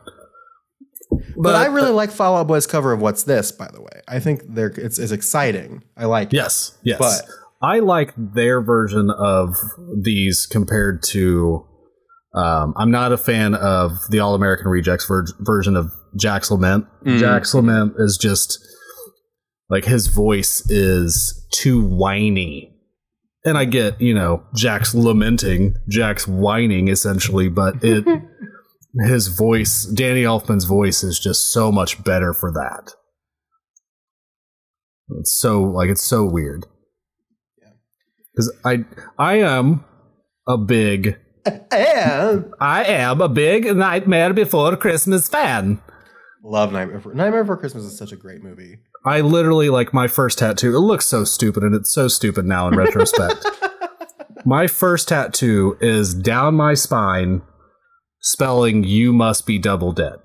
[1.37, 4.19] but, I really like Fall Out Boy's cover of "What's This." By the way, I
[4.19, 5.83] think they're it's, it's exciting.
[5.95, 6.33] I like.
[6.33, 6.37] it.
[6.37, 6.77] Yes.
[6.83, 6.97] Yes.
[6.99, 7.21] But-
[7.61, 9.55] I like their version of
[9.95, 11.65] these compared to.
[12.33, 16.85] Um, I'm not a fan of the All American Rejects ver- version of Jack's Lament.
[17.05, 17.19] Mm.
[17.19, 18.59] Jack's Lament is just
[19.69, 22.69] like his voice is too whiny.
[23.45, 28.05] And I get, you know, Jack's lamenting, Jack's whining essentially, but it
[29.07, 32.93] his voice, Danny Elfman's voice is just so much better for that.
[35.19, 36.65] It's so like it's so weird.
[38.35, 38.85] Cuz I
[39.19, 39.83] I am
[40.47, 45.81] a big And I am a big Nightmare Before Christmas fan.
[46.43, 46.97] love Nightmare.
[46.97, 48.79] Before, Nightmare Before Christmas is such a great movie.
[49.05, 50.75] I literally like my first tattoo.
[50.75, 53.45] It looks so stupid, and it's so stupid now in retrospect.
[54.45, 57.41] my first tattoo is down my spine,
[58.21, 60.15] spelling "You must be double dead,"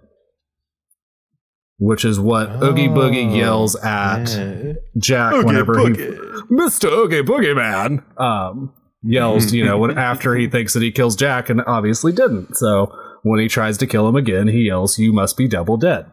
[1.79, 4.73] which is what Oogie Boogie yells at Yeah.
[4.97, 6.17] Jack whenever he,
[6.49, 9.53] Mister Oogie Boogie Man, um, yells.
[9.53, 12.57] You know, when after he thinks that he kills Jack, and obviously didn't.
[12.57, 16.07] So when he tries to kill him again, he yells, "You must be double dead."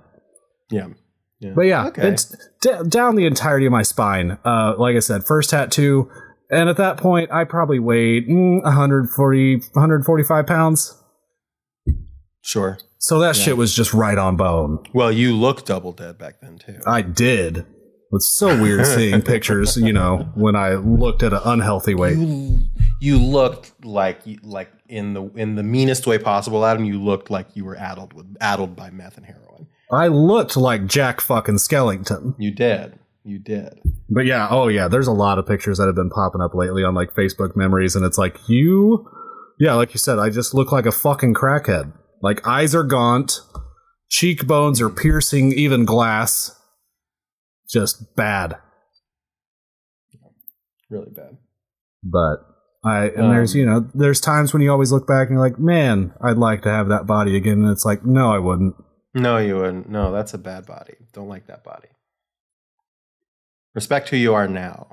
[0.72, 0.88] Yeah.
[1.40, 1.52] yeah.
[1.56, 2.08] But yeah, Okay.
[2.10, 4.38] it's d- down the entirety of my spine.
[4.44, 6.10] Uh, like I said, first tattoo,
[6.50, 11.00] and at that point, I probably weighed mm, 140, 145 pounds.
[12.42, 12.78] Sure.
[13.00, 14.84] So that shit was just right on bone.
[14.94, 16.80] Well, you look double dead back then too.
[16.88, 17.66] I did.
[18.12, 22.18] It's so weird seeing pictures, you know, when I looked at an unhealthy weight.
[22.18, 22.60] you,
[23.00, 26.86] you looked like like in the in the meanest way possible, Adam.
[26.86, 29.68] You looked like you were addled with addled by meth and heroin.
[29.92, 32.36] I looked like Jack fucking Skellington.
[32.38, 33.00] You did.
[33.24, 33.80] You did.
[34.10, 36.84] But yeah, oh yeah, there's a lot of pictures that have been popping up lately
[36.84, 39.10] on like Facebook memories, and it's like you,
[39.60, 41.92] yeah, like you said, I just look like a fucking crackhead.
[42.22, 43.42] Like eyes are gaunt,
[44.10, 46.52] cheekbones are piercing, even glass.
[47.68, 48.58] Just bad.
[50.90, 51.38] Really bad.
[52.04, 52.55] But
[52.86, 55.40] I and there's Um, you know there's times when you always look back and you're
[55.46, 58.76] like, man, I'd like to have that body again, and it's like, no, I wouldn't.
[59.14, 59.90] No, you wouldn't.
[59.90, 60.94] No, that's a bad body.
[61.14, 61.88] Don't like that body.
[63.74, 64.88] Respect who you are now.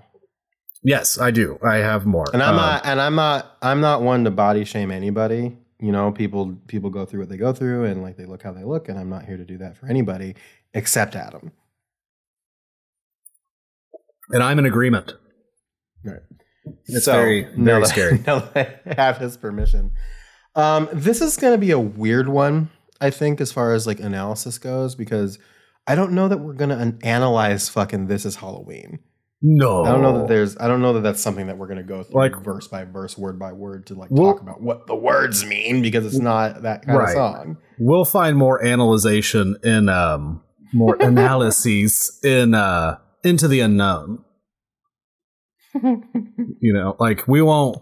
[0.82, 1.58] Yes, I do.
[1.62, 2.26] I have more.
[2.32, 5.58] And I'm Um, not and I'm not I'm not one to body shame anybody.
[5.78, 8.52] You know, people people go through what they go through and like they look how
[8.52, 10.34] they look, and I'm not here to do that for anybody
[10.74, 11.52] except Adam.
[14.30, 15.12] and I'm in agreement.
[16.04, 16.20] Right.
[16.86, 18.18] It's very, now very that- scary.
[18.26, 19.92] Now that I have his permission.
[20.54, 24.00] Um, this is going to be a weird one, I think, as far as like
[24.00, 25.38] analysis goes, because
[25.86, 28.98] I don't know that we're going to analyze fucking this is Halloween.
[29.44, 30.56] No, I don't know that there's.
[30.58, 32.84] I don't know that that's something that we're going to go through Like- verse by
[32.84, 36.18] verse, word by word to like Well- talk about what the words mean because it's
[36.20, 37.08] not that kind Right.
[37.08, 37.56] of song.
[37.80, 40.42] we'll find more analyzation in um
[40.72, 44.24] more analyses in uh into the unknown.
[45.74, 47.78] You know, like we won't.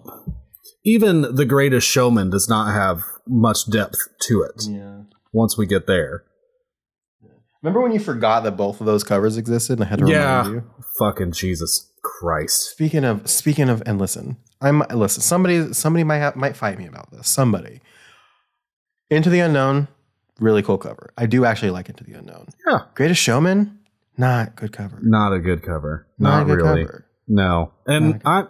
[0.85, 4.63] Even the greatest showman does not have much depth to it.
[4.69, 5.03] Yeah.
[5.33, 6.25] Once we get there,
[7.63, 10.39] Remember when you forgot that both of those covers existed and I had to Yeah.
[10.39, 10.71] remind you?
[10.99, 12.71] fucking Jesus Christ!
[12.71, 15.21] Speaking of speaking of and listen, I'm listen.
[15.23, 17.29] Somebody somebody might have, might fight me about this.
[17.29, 17.81] Somebody.
[19.11, 19.89] Into the unknown,
[20.39, 21.13] really cool cover.
[21.19, 22.47] I do actually like Into the Unknown.
[22.67, 22.83] Yeah.
[22.95, 23.79] Greatest Showman,
[24.17, 24.99] not good cover.
[25.03, 26.07] Not a good cover.
[26.19, 26.85] Not, Not, a good really.
[26.87, 27.07] cover.
[27.33, 28.45] No, and I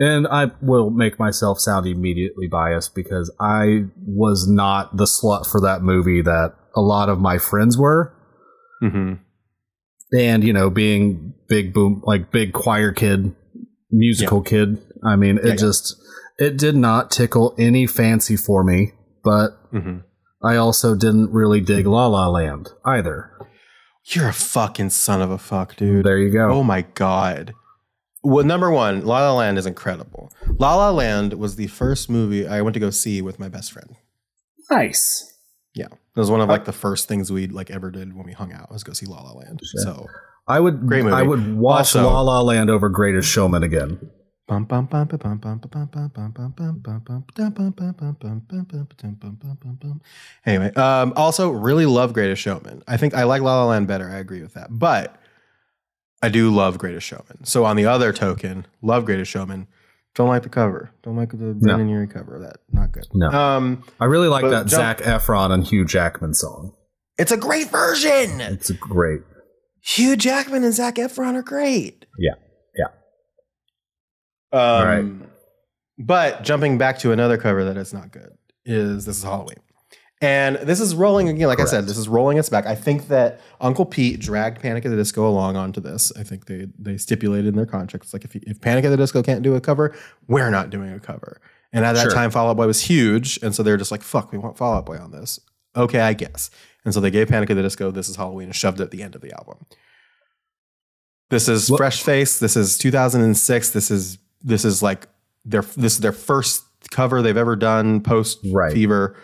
[0.00, 5.60] and I will make myself sound immediately biased because I was not the slut for
[5.60, 8.12] that movie that a lot of my friends were.
[8.82, 9.14] Mm-hmm.
[10.16, 13.34] and you know being big boom like big choir kid
[13.90, 15.56] musical kid i mean it Yeah, yeah.
[15.56, 15.96] just
[16.38, 18.92] it did not tickle any fancy for me
[19.24, 19.98] but Mm-hmm.
[20.46, 23.32] i also didn't really dig la la land either
[24.14, 26.04] You're a fucking son of a fuck, dude.
[26.06, 27.52] there you go Oh my god
[28.22, 30.32] well, number one, La La Land is incredible.
[30.58, 33.72] La La Land was the first movie I went to go see with my best
[33.72, 33.96] friend.
[34.70, 35.34] Nice.
[35.74, 38.32] Yeah, it was one of like the first things we like ever did when we
[38.32, 39.60] hung out was go see La La Land.
[39.62, 39.82] Sure.
[39.82, 40.06] So
[40.48, 41.14] I would great movie.
[41.14, 44.10] I would watch also, La La Land over Greatest Showman again.
[50.46, 52.82] Anyway, um, also really love Greatest Showman.
[52.88, 54.08] I think I like La La Land better.
[54.08, 55.17] I agree with that, but
[56.22, 57.44] I do love Greatest Showman.
[57.44, 59.68] So on the other token, love Greatest Showman.
[60.14, 60.90] Don't like the cover.
[61.02, 62.56] Don't like the Brendon Urie cover of that.
[62.72, 63.06] Not good.
[63.14, 63.28] No.
[63.28, 66.72] Um, i really like that zach efron and hugh jackman song
[67.18, 68.40] it's a great version.
[68.40, 69.20] it's great
[69.80, 72.04] Hugh Jackman and Zach Efron are great.
[72.18, 72.34] Yeah.
[72.76, 72.88] Yeah.
[74.60, 75.28] Um, Right.
[75.98, 78.32] But jumping back to another cover that is not good
[78.64, 79.56] is This is Halloween.
[80.20, 82.66] And this is rolling again, like I said, this is rolling us back.
[82.66, 86.10] I think that Uncle Pete dragged Panic at the Disco along onto this.
[86.18, 89.22] I think they they stipulated in their contracts like if if Panic at the Disco
[89.22, 89.94] can't do a cover,
[90.26, 91.40] we're not doing a cover.
[91.72, 92.10] And at that Sure.
[92.12, 94.74] time, Fall Out Boy was huge, and so they're just like, "Fuck, we want Fall
[94.74, 95.38] Out Boy on this."
[95.76, 96.50] Okay, I guess.
[96.84, 98.90] And so they gave Panic at the Disco "This Is Halloween" and shoved it at
[98.90, 99.66] the end of the album.
[101.30, 102.38] This is What- Fresh Face.
[102.38, 103.70] This is 2006.
[103.70, 105.06] This is this is like
[105.44, 108.72] their this is their first cover they've ever done post Right.
[108.72, 109.14] Fever.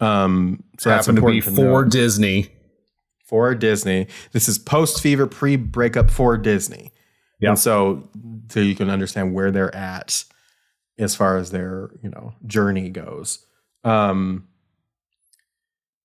[0.00, 1.88] Um, so that's happened to be important for know.
[1.90, 2.50] disney
[3.24, 4.06] for Disney.
[4.32, 6.92] This is post Fever, pre breakup for Disney.
[7.40, 7.50] Yeah.
[7.50, 8.08] And so
[8.48, 10.24] so you can understand where they're at
[10.98, 13.44] as far as their you know journey goes.
[13.84, 14.48] Um,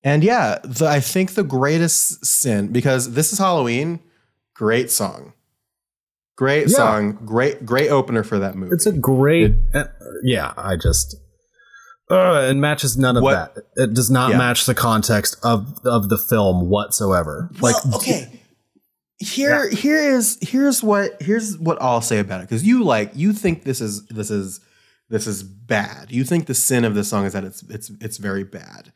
[0.02, 4.00] and yeah, the, I think the greatest sin because this is Halloween.
[4.54, 5.32] Great song,
[6.36, 6.76] great Yeah.
[6.76, 8.74] song, great great opener for that movie.
[8.74, 9.84] It's a great, uh,
[10.22, 10.52] yeah.
[10.56, 11.16] I just,
[12.10, 13.64] uh, it matches none of What- that.
[13.76, 14.38] It does not Yeah.
[14.38, 17.50] match the context of of the film whatsoever.
[17.60, 18.40] Well, like, okay.
[19.18, 23.32] Here, here is here's what here's what I'll say about it because you like you
[23.32, 24.60] think this is this is
[25.08, 26.10] this is bad.
[26.10, 28.92] You think the sin of this song is that it's it's it's very bad,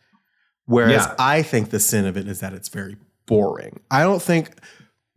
[0.67, 1.15] whereas Yeah.
[1.19, 2.97] I think the sin of it is that it's very
[3.27, 3.81] boring.
[3.91, 4.51] I don't think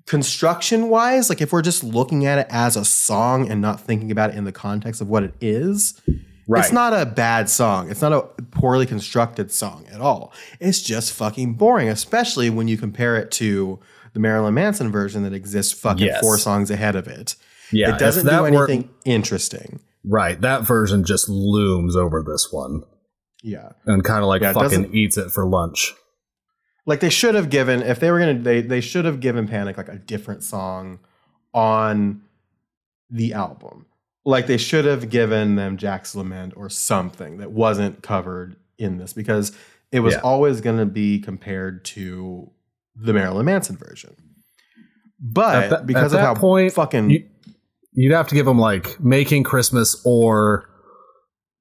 [0.06, 4.12] construction wise, like if we're just looking at it as a song and not thinking
[4.12, 6.00] about it in the context of what it is,
[6.48, 6.64] Right.
[6.64, 7.90] it's not a bad song.
[7.90, 8.22] It's not a
[8.52, 10.34] poorly constructed song at all.
[10.60, 13.80] It's just fucking boring, especially when you compare it to
[14.14, 16.20] the Marilyn Manson version that exists fucking Yes.
[16.22, 17.36] four songs ahead of it.
[17.72, 19.80] yeah, it doesn't do that were- anything interesting.
[20.04, 22.82] right, that version just looms over this one
[23.44, 23.70] Yeah.
[23.86, 25.94] and kind of like Yeah, fucking doesn't- eats it for lunch.
[26.86, 29.78] Like they should have given if they were gonna they they should have given Panic
[29.78, 31.00] like a different song
[31.54, 32.22] on
[33.10, 33.86] the album.
[34.26, 39.14] Like they should have given them Jack's Lament or something that wasn't covered in this
[39.14, 39.52] because
[39.92, 40.22] it was Yeah.
[40.22, 42.52] always gonna be compared to
[42.96, 44.16] the Marilyn Manson version.
[45.20, 47.28] But At that- because of that how point, fucking you-
[47.94, 50.64] You'd have to give them like making Christmas or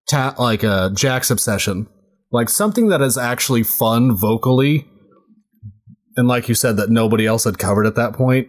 [0.08, 1.88] ta- like a Jack's obsession,
[2.30, 4.86] like something that is actually fun vocally,
[6.16, 8.48] and like you said that nobody else had covered at that point.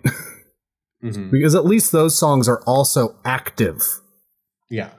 [1.03, 1.31] Mhm.
[1.31, 3.79] because at least those songs are also active.
[4.71, 4.89] Yeah,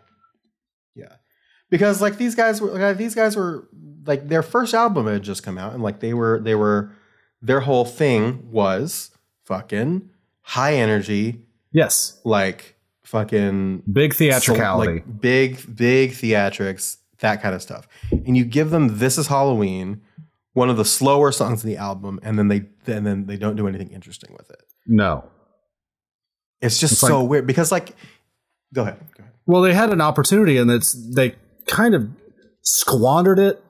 [0.94, 1.14] yeah.
[1.70, 3.68] Because like these guys were, like, these guys were
[4.04, 6.92] like their first album had just come out, and like they were, they were,
[7.40, 9.10] their whole thing was
[9.44, 10.10] fucking
[10.42, 11.40] high energy,
[11.72, 14.92] Yes, like fucking big theatricality.
[14.94, 17.88] Like big, big theatrics, that kind of stuff.
[18.10, 20.02] And you give them "This Is Halloween,"
[20.52, 23.56] one of the slower songs in the album, and then they and then they don't
[23.56, 24.62] do anything interesting with it.
[24.86, 25.24] no.
[26.60, 27.96] It's just It's so like- weird because, like,
[28.72, 29.31] go ahead, go ahead.
[29.46, 31.34] Well, they had an opportunity, and it's they
[31.66, 32.08] kind of
[32.62, 33.62] squandered it.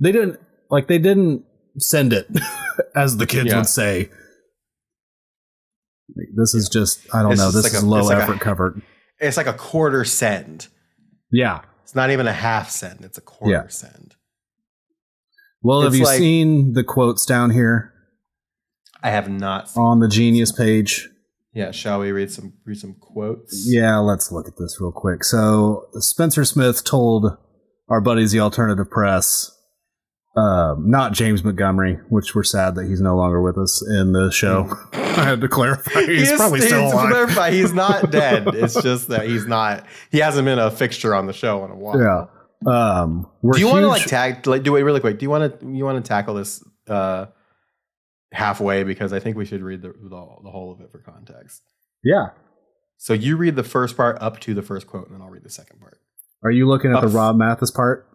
[0.00, 1.44] They didn't like they didn't
[1.78, 2.26] send it,
[2.96, 3.56] as the kids Yeah.
[3.58, 4.10] would say.
[6.36, 7.50] This is just I don't It's know.
[7.50, 8.82] This like is a- low it's like a- effort covered.
[9.20, 10.66] It's like a quarter send.
[11.30, 11.60] Yeah.
[11.84, 13.04] It's not even a half send.
[13.04, 13.68] It's a quarter Yeah.
[13.68, 14.16] send.
[15.62, 17.92] Well, have you like- seen the quotes down here
[19.02, 19.70] I have not.
[19.70, 21.08] Seen, on the Genius page?
[21.54, 23.66] Yeah, shall we read some read some quotes?
[23.68, 25.24] Yeah, let's look at this real quick.
[25.24, 27.26] So Spencer Smith told
[27.88, 29.50] our buddies, the alternative press,
[30.36, 34.30] um, not James Montgomery, which we're sad that he's no longer with us in the
[34.30, 34.74] show.
[34.94, 36.00] I had to clarify.
[36.00, 37.10] He's He is- probably he's- still alive.
[37.10, 38.48] clarify, he's not dead.
[38.54, 39.84] It's just that he's not.
[40.10, 42.00] He hasn't been a fixture on the show in a while.
[42.00, 42.24] Yeah.
[42.64, 44.46] Um, we're Do you want to like tag?
[44.46, 45.18] Like, do it really quick.
[45.18, 45.66] Do you want to?
[45.66, 47.26] You want to tackle this uh,
[48.32, 51.62] halfway because I think we should read the, the the whole of it for context.
[52.02, 52.30] Yeah.
[52.96, 55.44] So you read the first part up to the first quote, and then I'll read
[55.44, 55.98] the second part.
[56.44, 58.06] Are you looking at the Rob Mathes part?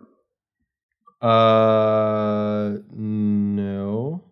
[1.22, 4.24] Uh, no.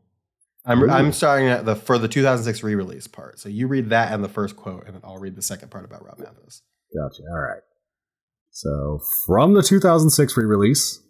[0.65, 0.89] I'm Ooh.
[0.89, 3.39] I'm starting at the for the 2006 re-release part.
[3.39, 5.86] So you read that and the first quote, and then I'll read the second part
[5.86, 6.61] about Rob Mathes.
[6.95, 7.23] Gotcha.
[7.29, 7.61] All right.
[8.51, 11.01] So from the 2006 re-release,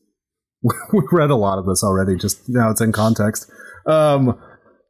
[0.93, 2.15] we read a lot of this already.
[2.17, 3.49] Just now it's in context.
[3.85, 4.39] Um,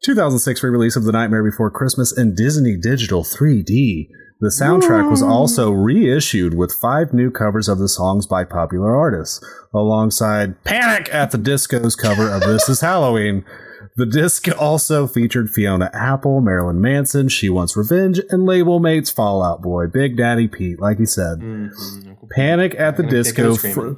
[0.03, 4.07] 2006 re-release of The Nightmare Before Christmas in Disney Digital 3D.
[4.41, 9.43] The soundtrack was also reissued with five new covers of the songs by popular artists,
[9.73, 13.45] alongside Panic at the Disco's cover of This Is Halloween.
[13.97, 19.41] The disc also featured Fiona Apple, Marilyn Manson, She Wants Revenge, and label mates Fall
[19.41, 21.39] Out Boy, Big Daddy Pete, like he said.
[21.39, 22.11] Mm-hmm.
[22.35, 23.55] Panic at the Disco.
[23.55, 23.93] Fr-.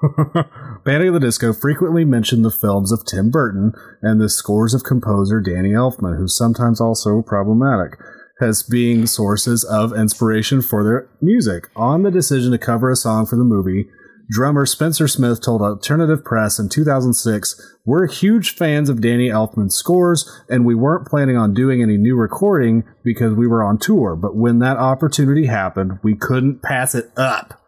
[0.84, 3.72] Panic at the Disco frequently mentioned the films of Tim Burton
[4.02, 7.98] and the scores of composer Danny Elfman, who's sometimes also problematic,
[8.40, 11.68] as being sources of inspiration for their music.
[11.76, 13.88] On the decision to cover a song for the movie,
[14.30, 20.30] drummer Spencer Smith told Alternative Press in 2006, We're huge fans of Danny Elfman's scores,
[20.48, 24.36] and we weren't planning on doing any new recording because we were on tour, but
[24.36, 27.60] when that opportunity happened, we couldn't pass it up.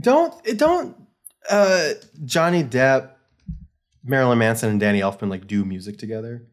[0.00, 0.96] Don't don't
[1.50, 1.90] uh
[2.24, 3.10] Johnny Depp,
[4.04, 6.46] Marilyn Manson, and Danny Elfman like do music together?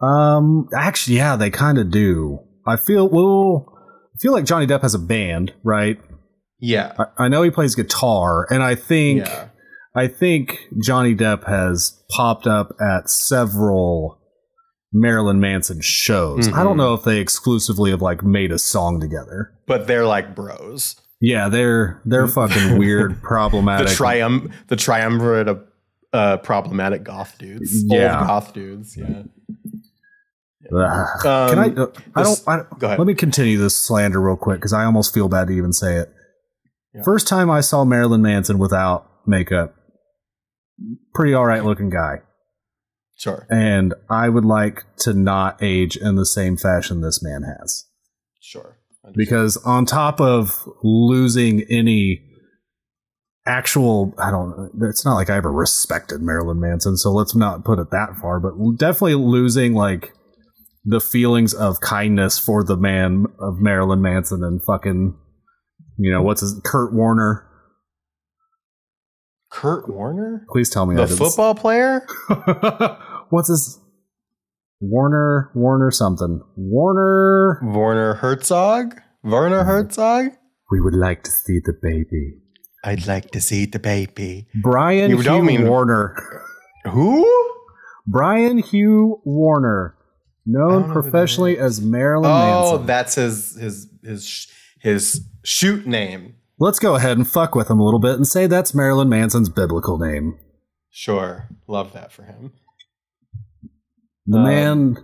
[0.00, 2.40] Um, actually, yeah, they kind of do.
[2.66, 3.74] I feel well.
[4.14, 5.98] I feel like Johnny Depp has a band, right?
[6.60, 6.92] Yeah.
[6.98, 9.48] I, I know he plays guitar, and I think Yeah.
[9.96, 14.20] I think Johnny Depp has popped up at several
[14.92, 16.48] Marilyn Manson shows.
[16.52, 16.78] I don't Mhm.
[16.78, 19.52] know if they exclusively have like made a song together.
[19.66, 20.96] But they're like bros.
[21.20, 23.88] Yeah, they're they're fucking weird, problematic.
[23.88, 25.64] The trium the triumvirate of
[26.12, 27.82] uh problematic goth dudes.
[27.86, 28.18] Yeah.
[28.20, 28.96] Old goth dudes.
[28.96, 29.22] Yeah.
[30.74, 31.26] Ugh.
[31.26, 31.82] Um, Can I?
[31.82, 32.48] uh, I this- don't.
[32.48, 32.98] I, don't- go ahead.
[32.98, 35.96] Let me continue this slander real quick because I almost feel bad to even say
[35.96, 36.12] it.
[36.94, 37.02] Yeah.
[37.02, 39.74] First time I saw Marilyn Manson without makeup,
[41.14, 42.22] pretty all right looking guy,
[43.16, 43.46] Sure.
[43.50, 47.84] and I would like to not age in the same fashion this man has.
[48.40, 48.78] Sure.
[49.14, 52.22] Because on top of losing any
[53.46, 54.70] actual, I don't.
[54.82, 58.40] It's not like I ever respected Marilyn Manson, so let's not put it that far.
[58.40, 60.12] But definitely losing like
[60.84, 65.16] the feelings of kindness for the man of Marilyn Manson and fucking,
[65.98, 67.44] you know, what's his Kurt Warner.
[69.50, 70.46] Kurt Warner?
[70.50, 72.06] Please tell me The football player?
[73.30, 73.77] what's his
[74.80, 77.60] Warner Warner something Warner.
[77.62, 79.00] Warner Herzog?
[79.24, 79.68] Werner mm-hmm.
[79.68, 80.32] Herzog?
[80.70, 82.34] We would like to see the baby.
[82.84, 84.46] I'd like to see the baby.
[84.62, 86.14] Brian You Hugh don't mean- Warner.
[86.84, 87.26] Who?
[88.06, 92.54] Brian Hugh Warner, I don't know known who that professionally as Marilyn Manson.
[92.54, 92.86] Oh, Manson.
[92.86, 94.46] that's his his his sh-
[94.80, 96.36] his shoot name.
[96.58, 99.48] Let's go ahead and fuck with him a little bit and say that's Marilyn Manson's
[99.48, 100.38] biblical name.
[100.90, 101.48] Sure.
[101.66, 102.52] Love that for him.
[104.30, 104.96] The Um, man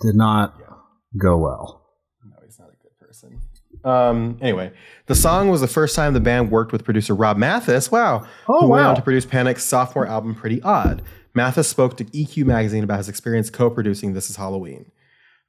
[0.00, 0.74] did not yeah.
[1.20, 1.86] go well.
[2.24, 3.40] No, he's not a good person.
[3.84, 4.72] Um, anyway,
[5.06, 7.90] the song was the first time the band worked with producer Rob Mathes.
[7.90, 8.26] Wow.
[8.48, 11.02] Oh, who went on to produce Panic's sophomore album, Pretty Odd.
[11.34, 14.90] Mathes spoke to EQ magazine about his experience co producing This Is Halloween.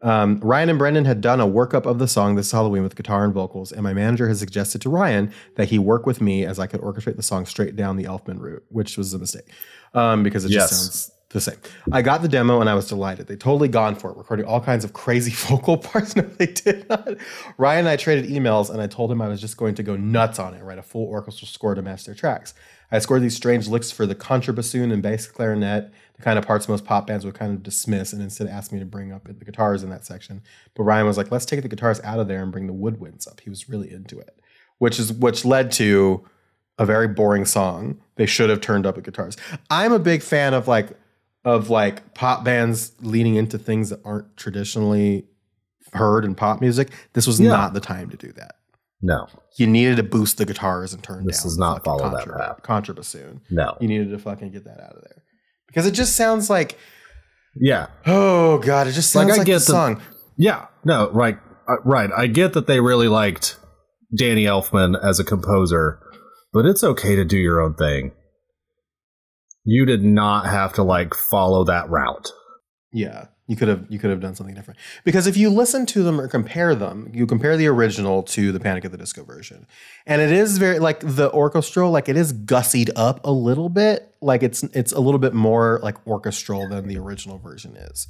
[0.02, 2.96] Um, Ryan and Brendon had done a workup of the song This is Halloween with
[2.96, 6.46] guitar and vocals, and my manager had suggested to Ryan that he work with me
[6.46, 9.52] as I could orchestrate the song straight down the Elfman route, which was a mistake
[9.94, 10.70] um, because it Yes.
[10.70, 11.58] just sounds the same.
[11.92, 13.28] I got the demo and I was delighted.
[13.28, 16.16] They totally gone for it, recording all kinds of crazy vocal parts.
[16.16, 17.08] No, they did not.
[17.58, 19.96] Ryan and I traded emails, and I told him I was just going to go
[19.96, 22.54] nuts on it, write a full orchestral score to match their tracks.
[22.92, 26.68] I scored these strange licks for the contrabassoon and bass clarinet, the kind of parts
[26.68, 29.46] most pop bands would kind of dismiss, and instead asked me to bring up the
[29.46, 30.42] guitars in that section.
[30.74, 33.28] But Ryan was like, "Let's take the guitars out of there and bring the woodwinds
[33.28, 34.42] up." He was really into it,
[34.80, 36.28] which is which led to
[36.80, 38.00] a very boring song.
[38.16, 39.38] They should have turned up the guitars.
[39.70, 40.98] I'm a big fan of like
[41.46, 45.26] of like pop bands leaning into things that aren't traditionally
[45.94, 46.90] heard in pop music.
[47.14, 47.50] This was Yeah.
[47.50, 48.56] not the time to do that.
[49.02, 49.28] No,
[49.58, 52.26] You needed to boost the guitars and turn This down does the not follow that
[52.26, 52.64] contra- path.
[52.64, 53.40] contrabassoon.
[53.50, 53.78] no.
[53.80, 55.24] You needed to fucking get that out of there
[55.68, 56.78] because it just sounds like
[57.56, 60.02] Yeah, oh god, it just sounds Like, I like, get the the- song.
[60.38, 60.66] yeah.
[60.84, 61.38] No, right,
[61.68, 62.10] uh, right.
[62.16, 63.58] I get that they really liked
[64.16, 66.00] Danny Elfman as a composer,
[66.54, 68.12] but it's okay to do your own thing.
[69.64, 72.32] You did not have to like follow that route.
[72.91, 76.03] Yeah, you could have you could have done something different because if you listen to
[76.03, 79.66] them or compare them, you compare the original to the Panic at the Disco version,
[80.05, 84.14] and it is very like the orchestral, like it is gussied up a little bit,
[84.22, 88.07] like it's it's a little bit more like orchestral than the original version is.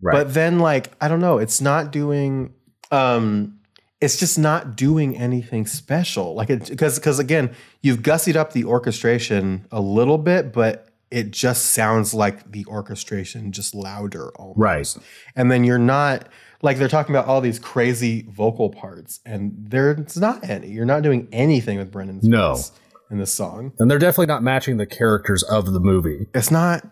[0.00, 0.14] Right.
[0.14, 2.54] But then like I don't know, it's not doing
[2.90, 3.58] um
[4.02, 6.34] it's just not doing anything special.
[6.34, 11.30] Like it because because again, you've gussied up the orchestration a little bit, but it
[11.30, 14.58] just sounds like the orchestration just louder almost.
[14.58, 14.96] Right.
[15.36, 16.28] And then you're not
[16.62, 20.68] like they're talking about all these crazy vocal parts and there's not any.
[20.68, 22.54] You're not doing anything with Brendon's No.
[22.54, 22.72] voice
[23.10, 23.72] in this song.
[23.78, 26.26] and they're definitely not matching the characters of the movie.
[26.34, 26.82] It's not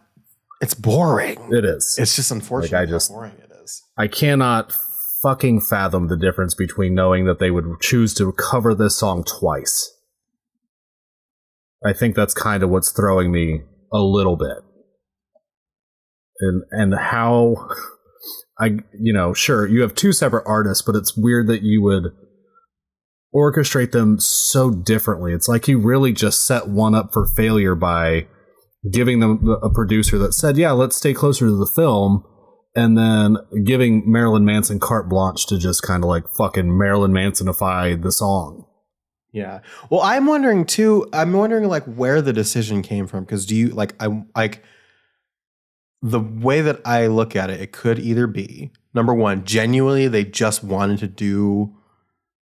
[0.61, 1.39] it's boring.
[1.51, 1.97] It is.
[1.99, 3.83] It's just unfortunate Like, I just- how boring it is.
[3.97, 4.75] I cannot
[5.23, 9.93] fucking fathom the difference between knowing that they would choose to cover this song twice.
[11.85, 13.63] I think that's kind of what's throwing me
[13.93, 14.59] a little bit.
[16.41, 17.69] And and how
[18.59, 22.13] I you know, sure, you have two separate artists, but it's weird that you would
[23.35, 25.33] orchestrate them so differently.
[25.33, 28.27] It's like you really just set one up for failure by
[28.91, 32.25] giving them a producer that said, "Yeah, let's stay closer to the film."
[32.75, 38.01] And then giving Marilyn Manson carte blanche to just kind of like fucking Marilyn Mansonify
[38.01, 38.67] the song.
[39.33, 39.61] Yeah.
[39.91, 41.09] Well, I'm wondering too.
[41.13, 44.65] I'm wondering like where the decision came from because do you like I like
[46.03, 50.25] the way that I look at it, it could either be number one, genuinely they
[50.25, 51.75] just wanted to do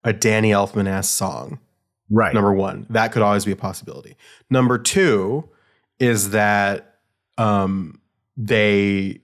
[0.05, 1.61] a Danny Elfman ass song.
[2.11, 2.35] Right.
[2.35, 4.17] Number one, that could always be a possibility.
[4.51, 5.49] Number two
[5.99, 6.99] is that
[7.37, 8.01] um,
[8.37, 9.23] they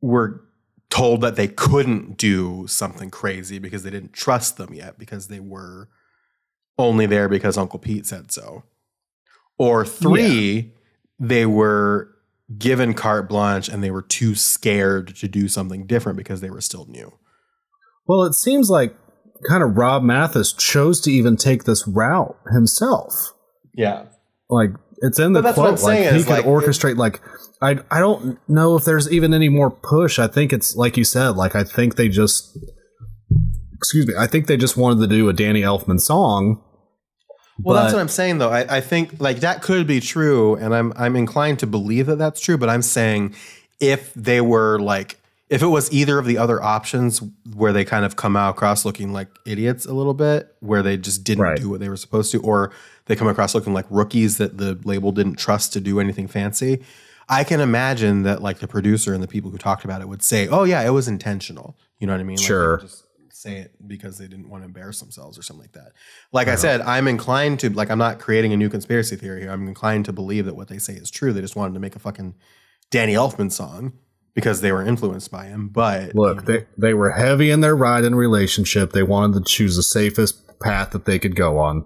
[0.00, 0.42] were
[0.90, 5.40] told that they couldn't do something crazy because they didn't trust them yet because they
[5.40, 5.88] were
[6.78, 8.62] only there because Uncle Pete said so.
[9.58, 10.74] Or three,
[11.18, 12.10] they were
[12.58, 16.60] given carte blanche and they were too scared to do something different because they were
[16.60, 17.12] still new.
[18.06, 18.94] well, it seems like
[19.48, 23.12] kind of Rob Mathes chose to even take this route himself.
[23.74, 24.06] Yeah.
[24.48, 25.78] Like it's in the But what quote.
[25.78, 26.96] I'm Like saying he could like, orchestrate.
[26.96, 27.20] like
[27.62, 30.18] I I don't know if there's even any more push.
[30.18, 31.30] I think it's like you said.
[31.30, 32.56] Like I think they just
[33.74, 34.14] excuse me.
[34.18, 36.62] I think they just wanted to do a Danny Elfman song.
[37.58, 38.50] Well, that's what I'm saying, though.
[38.50, 42.16] I, I think like that could be true, and I'm I'm inclined to believe that
[42.16, 42.58] that's true.
[42.58, 43.34] But I'm saying
[43.80, 45.16] if they were like
[45.48, 47.22] if it was either of the other options
[47.54, 50.96] where they kind of come out across looking like idiots a little bit, where they
[50.98, 51.56] just didn't Right.
[51.56, 52.72] do what they were supposed to, or
[53.06, 56.82] they come across looking like rookies that the label didn't trust to do anything fancy.
[57.28, 60.22] I can imagine that like the producer and the people who talked about it would
[60.22, 62.36] say, "Oh yeah, it was intentional." You know what I mean?
[62.36, 62.78] Like, Sure.
[62.78, 65.92] just say it because they didn't want to embarrass themselves or something like that.
[66.32, 66.60] Like I uh-huh.
[66.60, 69.50] said, I'm inclined to like I'm not creating a new conspiracy theory here.
[69.50, 71.32] I'm inclined to believe that what they say is true.
[71.32, 72.34] They just wanted to make a fucking
[72.90, 73.92] Danny Elfman song
[74.34, 75.68] because they were influenced by him.
[75.68, 78.92] But Look, they they were heavy in their ride and relationship.
[78.92, 81.84] They wanted to choose the safest path that they could go on.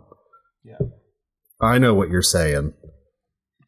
[1.62, 2.74] I know what you're saying.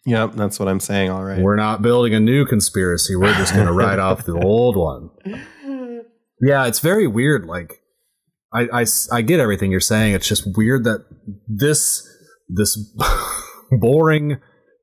[0.05, 1.11] Yep, that's what I'm saying.
[1.11, 1.41] All right.
[1.41, 3.15] We're not building a new conspiracy.
[3.15, 5.11] We're just going to write off the old one.
[6.41, 7.47] Yeah, it's very weird.
[7.47, 7.79] Like,
[8.53, 10.15] I I get everything you're saying.
[10.15, 11.07] It's just weird that
[11.47, 12.07] this
[12.49, 12.77] this
[13.71, 14.41] boring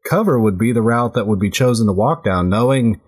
[0.10, 3.00] cover would be the route that would be chosen to walk down, knowing,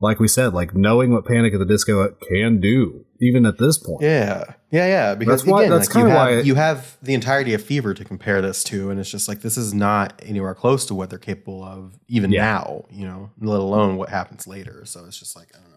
[0.00, 3.78] like we said, like knowing what Panic at the Disco can do, even at this
[3.78, 4.00] point.
[4.02, 5.14] Yeah, yeah, yeah.
[5.16, 7.52] Because That's why- again, that's like, you kinda have, why it- you have the entirety
[7.54, 10.86] of Fever to compare this to, and it's just like this is not anywhere close
[10.86, 12.42] to what they're capable of even Yeah.
[12.44, 12.84] now.
[12.90, 14.82] You know, let alone what happens later.
[14.84, 15.74] So it's just like I don't know.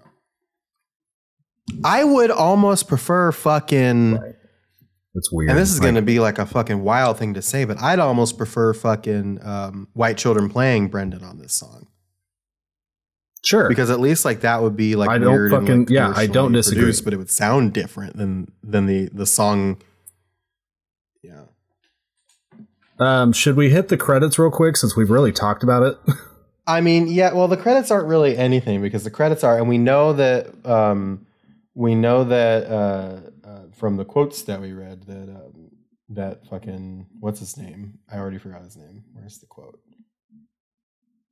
[1.83, 4.19] I would almost prefer fucking.
[5.13, 5.49] It's weird.
[5.49, 7.99] And this is going to be like a fucking wild thing to say, but I'd
[7.99, 11.87] almost prefer fucking um, white children playing Brendon on this song
[13.43, 13.69] sure.
[13.69, 16.13] because at least like that would be like I don't weird and, fucking- like, yeah,
[16.15, 16.83] I don't disagree.
[16.83, 19.81] produced, but it would sound different than than the the song.
[21.23, 21.43] Yeah,
[22.99, 25.97] um, should we hit the credits real quick since we've really talked about it?
[26.67, 27.33] I mean, yeah.
[27.33, 31.25] Well, the credits aren't really anything because the credits are, and we know that um,
[31.73, 35.71] we know that uh, uh, from the quotes that we read that um,
[36.09, 37.97] that fucking what's his name?
[38.11, 39.03] I already forgot his name.
[39.13, 39.79] Where's the quote?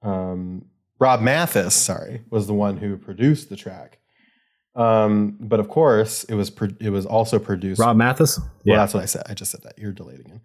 [0.01, 0.65] Um,
[0.99, 3.99] Rob Mathes, sorry, was the one who produced the track.
[4.75, 7.79] Um, but of course, it was pro- it was also produced.
[7.79, 8.39] Rob Mathes?
[8.65, 9.23] Well, that's what I said.
[9.27, 9.77] I just said that.
[9.79, 10.41] You're delayed again.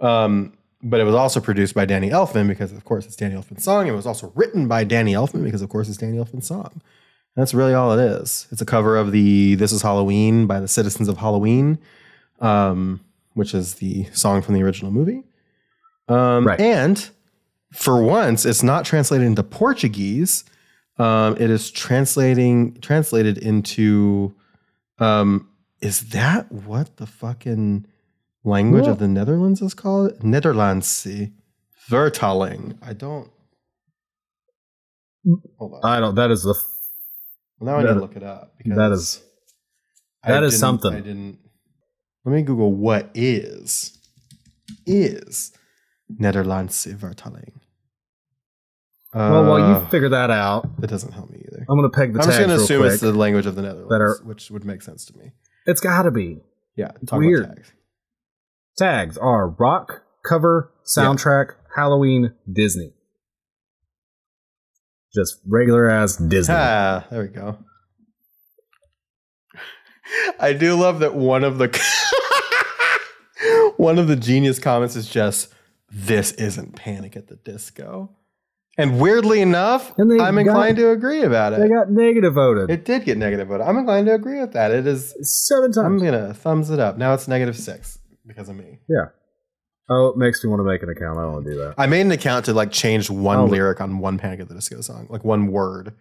[0.00, 3.62] Um, but it was also produced by Danny Elfman because, of course, it's Danny Elfman's
[3.62, 3.86] song.
[3.86, 6.82] It was also written by Danny Elfman because, of course, it's Danny Elfman's song.
[7.36, 8.46] That's really all it is.
[8.50, 11.78] It's a cover of the "This Is Halloween" by the Citizens of Halloween,
[12.40, 13.00] um,
[13.34, 15.22] which is the song from the original movie.
[16.08, 16.60] Um, Right.
[16.60, 17.08] And
[17.72, 20.44] for once, it's not translated into Portuguese.
[20.98, 24.34] Um, it is translating translated into.
[24.98, 25.48] Um,
[25.80, 27.86] is that what the fucking
[28.44, 30.16] language of the Netherlands is called?
[30.20, 31.32] Nederlandse
[31.90, 32.76] vertaling.
[32.82, 33.30] I don't.
[35.58, 35.80] Hold on.
[35.82, 36.14] I don't.
[36.14, 36.54] That is the.
[37.58, 39.22] Well, now I need to look it up because That is.
[40.22, 40.92] I that is something.
[40.92, 41.38] I didn't.
[42.24, 43.98] Let me Google what is
[44.86, 45.52] is
[46.20, 47.61] Nederlandse vertaling.
[49.14, 51.66] Well, while Uh, you figure that out, that doesn't help me either.
[51.68, 52.92] I'm going to peg the I'm just going to real assume quick.
[52.92, 55.32] it's the language of the Netherlands, that are- which would make sense to me.
[55.66, 56.40] it's got to be.
[56.76, 57.44] Yeah, talk weird.
[57.44, 57.72] about tags.
[58.78, 62.94] Tags are rock, cover, soundtrack, Halloween, Disney.
[65.14, 66.54] Just regular ass Disney.
[66.56, 67.58] Ah, there we go.
[70.40, 71.68] I do love that one of the
[73.76, 75.52] one of the genius comments is just
[75.90, 78.10] this isn't Panic at the Disco.
[78.78, 81.60] And weirdly enough, And I'm got- inclined to agree about it.
[81.60, 84.70] They got negative voted It did get negative, but I'm inclined to agree with that.
[84.70, 85.76] It is seven times.
[85.86, 86.96] I'm gonna thumbs it up.
[86.96, 88.78] Now it's negative six because of me.
[88.88, 89.06] yeah.
[89.90, 91.18] Oh, it makes me want to make an account.
[91.18, 91.74] I don't want to do that.
[91.76, 93.44] I made an account to like change one Oh.
[93.44, 95.92] lyric on one Panic at the Disco song, like one word,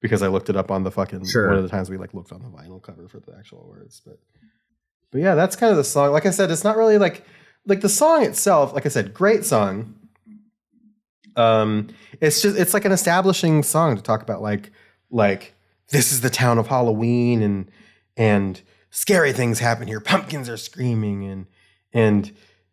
[0.00, 1.46] because I looked it up on the fucking Sure.
[1.46, 4.02] one of the times we like looked on the vinyl cover for the actual words.
[4.04, 4.18] But
[5.12, 6.10] but yeah, that's kind of the song.
[6.10, 7.22] Like I said, it's not really like
[7.66, 8.72] like the song itself.
[8.74, 9.94] Like I said, great song.
[11.38, 11.88] Um,
[12.20, 14.72] it's just it's like an establishing song to talk about like
[15.10, 15.54] like
[15.90, 17.70] this is the town of Halloween and
[18.16, 18.60] and
[18.90, 20.00] scary things happen here.
[20.00, 21.46] Pumpkins are screaming and
[21.92, 22.32] and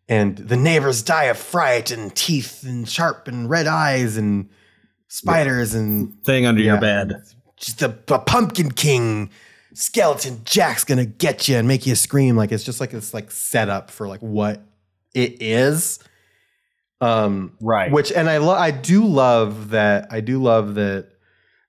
[0.09, 4.49] and the neighbors die of fright and teeth and sharp and red eyes and
[5.07, 7.21] spiders and Thing under your bed.
[7.57, 9.29] Just a, a pumpkin king
[9.73, 12.35] skeleton Jack's gonna get you and make you scream.
[12.35, 14.61] Like it's just like it's like set up for like what
[15.13, 15.99] it is.
[17.01, 17.91] Um, Right.
[17.91, 21.09] which and I lo- I do love that I do love that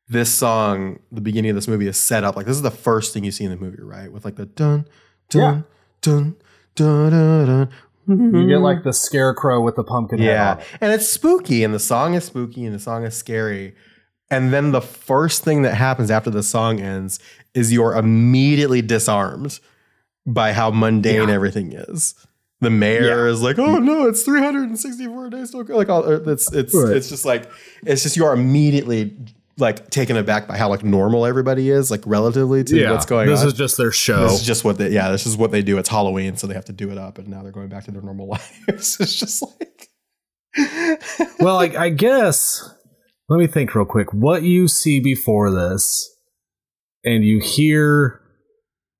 [0.08, 3.12] this song, the beginning of this movie is set up like this is the first
[3.12, 4.10] thing you see in the movie, right?
[4.12, 4.86] With like the dun
[5.30, 5.64] dun
[6.00, 6.36] dun
[6.76, 7.70] dun dun dun.
[8.08, 12.14] You get like the scarecrow with the pumpkin yeah, and it's spooky, and the song
[12.14, 13.74] is spooky, and the song is scary.
[14.30, 17.18] And then the first thing that happens after the song ends
[17.54, 19.58] is you're immediately disarmed
[20.24, 22.14] by how mundane everything is.
[22.60, 26.96] The mayor is like, "Oh no, it's 364 days till like all it's it's Right.
[26.96, 27.50] it's just like
[27.84, 29.14] it's just you are immediately
[29.58, 32.92] like taken aback by how like normal everybody is like relatively to Yeah.
[32.92, 33.46] what's going this on.
[33.46, 34.22] This is just their show.
[34.22, 35.78] This is just what they, yeah, this is what they do.
[35.78, 37.90] It's Halloween, so they have to do it up, and now they're going back to
[37.90, 38.28] their normal
[38.68, 38.98] lives.
[39.00, 39.88] it's just like,
[41.40, 42.62] well, I, I guess.
[43.28, 44.12] Let me think real quick.
[44.12, 46.08] What you see before this,
[47.04, 48.20] and you hear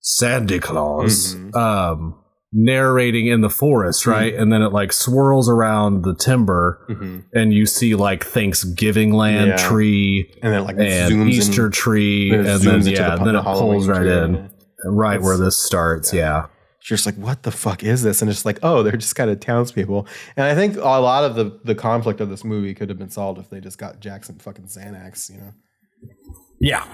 [0.01, 1.55] Santa Claus Mhm.
[1.55, 2.15] um,
[2.57, 4.11] narrating in the forest, hmm.
[4.11, 4.35] right?
[4.35, 7.19] And then it like swirls around the timber, mm-hmm.
[7.35, 9.57] and you see like Thanksgiving land Yeah.
[9.69, 13.13] tree and then like and zooms Easter in, tree, then and zooms then yeah, the
[13.13, 14.13] and then the it Halloween pulls right tree.
[14.13, 14.51] in,
[14.87, 16.13] right where this starts.
[16.13, 16.47] Yeah.
[16.89, 18.23] You're just like, what the fuck is this?
[18.23, 20.07] And it's just like, oh, they're just kind of townspeople.
[20.37, 23.11] And I think a lot of the the conflict of this movie could have been
[23.11, 25.53] solved if they just got Jackson fucking Xanax, you know.
[26.61, 26.85] Yeah.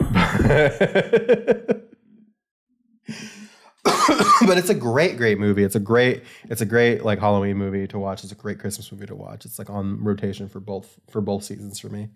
[4.46, 5.64] but it's a great, great movie.
[5.64, 8.22] It's a great, it's a great like Halloween movie to watch.
[8.22, 9.44] It's a great Christmas movie to watch.
[9.44, 12.08] It's like on rotation for both for both seasons for me.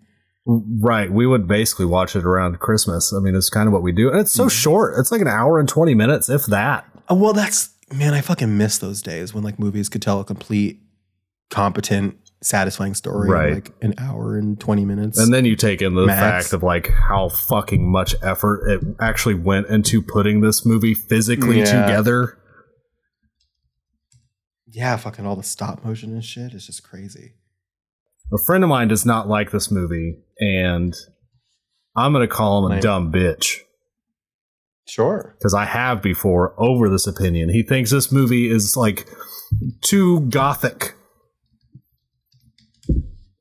[0.45, 1.11] Right.
[1.11, 3.13] We would basically watch it around Christmas.
[3.13, 4.09] I mean, it's kind of what we do.
[4.09, 4.43] And it's Mm-hmm.
[4.43, 4.93] so short.
[4.97, 6.85] It's like an hour and 20 minutes, if that.
[7.09, 10.23] Oh, well, that's man, I fucking miss those days when like movies could tell a
[10.23, 10.81] complete,
[11.49, 13.53] competent satisfying story Right.
[13.55, 15.19] like an hour and 20 minutes.
[15.19, 16.19] And then you take in the Max.
[16.47, 21.59] fact of like how fucking much effort it actually went into putting this movie physically
[21.59, 21.81] Yeah.
[21.85, 22.37] together.
[24.69, 27.33] yeah, fucking all the stop motion and shit is just crazy.
[28.33, 30.93] A friend of mine does not like this movie, and
[31.95, 32.83] I'm going to call him a Right.
[32.83, 33.61] dumb bitch
[34.85, 35.35] Sure.
[35.39, 37.49] because I have before over this opinion.
[37.49, 39.07] He thinks this movie is like
[39.81, 40.93] too gothic.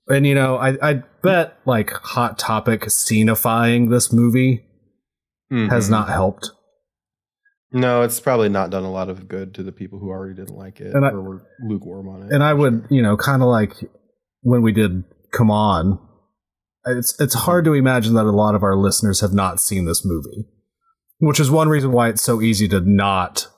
[0.08, 4.64] And you know, I, I bet like Hot Topic scenifying this movie
[5.50, 5.90] has Mhm.
[5.90, 6.50] not helped.
[7.72, 10.56] No, it's probably not done a lot of good to the people who already didn't
[10.56, 12.32] like it And I- or were lukewarm on it.
[12.32, 13.74] and I would, you know, kind of like
[14.42, 15.98] when we did Come On,
[16.86, 20.04] it's it's hard to imagine that a lot of our listeners have not seen this
[20.04, 20.46] movie,
[21.18, 23.48] which is one reason why it's so easy to not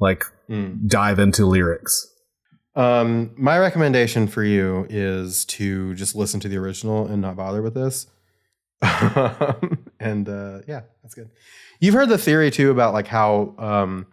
[0.00, 0.86] like Mm.
[0.88, 2.06] dive into lyrics.
[2.78, 7.60] Um, my recommendation for you is to just listen to the original and not bother
[7.60, 8.06] with this.
[10.00, 11.28] and uh, yeah, that's good.
[11.80, 14.06] You've heard the theory too about like how um,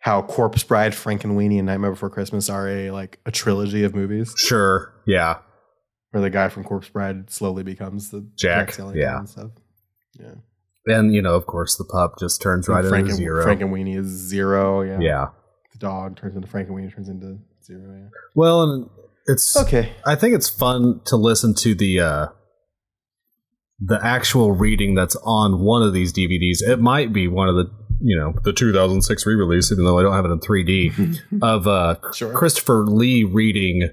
[0.00, 3.84] how Corpse Bride, Frankenweenie, and Weenie, and Nightmare Before Christmas are a like a trilogy
[3.84, 5.38] of movies Sure, yeah,
[6.10, 9.18] where the guy from Corpse Bride slowly becomes the Jack, Skellington yeah.
[9.18, 9.50] and stuff.
[10.18, 10.34] Yeah,
[10.86, 13.46] and you know, of course, the pup just turns right Franken, into zero.
[13.46, 14.82] Frankenweenie is zero.
[14.82, 14.98] Yeah.
[14.98, 15.26] yeah.
[15.70, 17.38] the dog turns into Frankenweenie, turns into
[17.78, 17.98] zero.
[18.02, 18.08] Yeah.
[18.34, 18.90] Well, and
[19.26, 19.92] it's Okay.
[20.06, 22.26] I think it's fun to listen to the uh
[23.82, 26.60] the actual reading that's on one of these DVDs.
[26.60, 27.70] It might be one of the
[28.02, 31.96] you know the 2006 re-release, even though I don't have it in 3D of uh
[32.12, 32.32] Sure.
[32.32, 33.90] Christopher Lee reading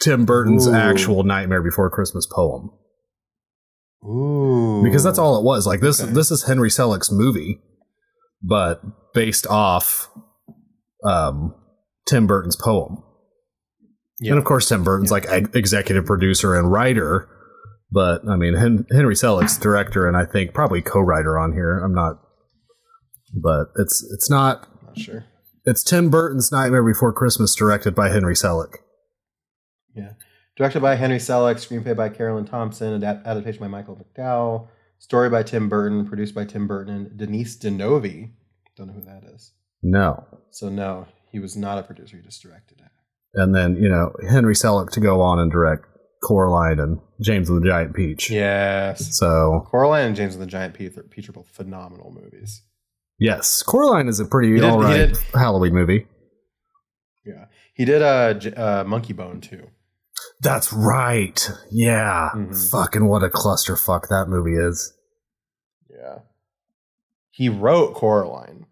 [0.00, 0.74] Tim Burton's Ooh.
[0.74, 2.70] actual Nightmare Before Christmas poem
[4.04, 4.82] Ooh.
[4.84, 5.66] because that's all it was.
[5.66, 6.12] Like this Okay.
[6.12, 7.60] this is Henry Selick's movie,
[8.42, 8.80] but
[9.12, 10.08] based off
[11.04, 11.54] um
[12.08, 13.02] Tim Burton's poem.
[14.20, 14.32] Yeah.
[14.32, 15.14] And of course, Tim Burton's Yeah.
[15.14, 17.28] like ex- executive producer and writer,
[17.90, 21.78] but I mean, Hen- Henry Selick's director and I think probably co-writer on here.
[21.78, 22.16] I'm not,
[23.40, 24.66] but it's it's not.
[24.84, 25.24] Not sure.
[25.64, 28.76] It's Tim Burton's Nightmare Before Christmas, directed by Henry Selick.
[29.94, 30.12] Yeah.
[30.56, 35.42] Directed by Henry Selick, screenplay by Caroline Thompson, adapt- adaptation by Michael McDowell, story by
[35.42, 38.32] Tim Burton, produced by Tim Burton and Denise DeNovi.
[38.76, 39.52] Don't know who that is.
[39.82, 42.16] No, So no, he was not a producer.
[42.16, 42.90] He just directed it.
[43.34, 45.84] and then you know Henry Selick to go on and direct
[46.22, 48.30] Coraline and James and the Giant Peach.
[48.30, 49.16] Yes.
[49.18, 52.62] So Coraline and James and the Giant Peach are, Peach are both phenomenal movies.
[53.18, 56.06] yes, Coraline is a pretty all did- Halloween movie.
[57.24, 57.46] Yeah.
[57.74, 59.68] He did uh, J- uh, Monkey Bone too.
[60.40, 61.48] That's right.
[61.70, 62.30] Yeah.
[62.34, 62.70] Mhm.
[62.72, 64.92] Fucking what a clusterfuck that movie is.
[65.90, 66.20] Yeah.
[67.30, 68.66] He wrote Coraline,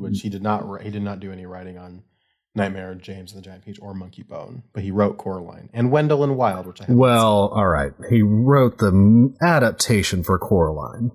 [0.00, 0.82] which he did not.
[0.82, 2.02] He did not do any writing on
[2.54, 6.24] Nightmare, James and the Giant Peach, or Monkey Bone, but he wrote Coraline and Wendell
[6.24, 7.92] and Wild, which I haven't Well, all right.
[8.08, 11.12] He wrote the adaptation for Coraline.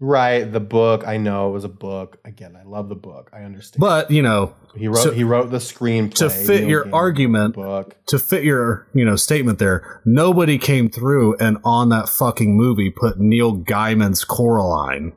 [0.00, 0.50] right.
[0.50, 2.18] The book, I know it was a book.
[2.24, 3.30] Again, I love the book.
[3.32, 6.68] I understand, But, you know, he wrote so- he wrote the screenplay to fit Neil
[6.70, 7.96] your Gaiman argument, book.
[8.08, 12.90] to fit your, you know, statement there, nobody came through and on that fucking movie
[12.90, 15.12] put Neil Gaiman's Coraline.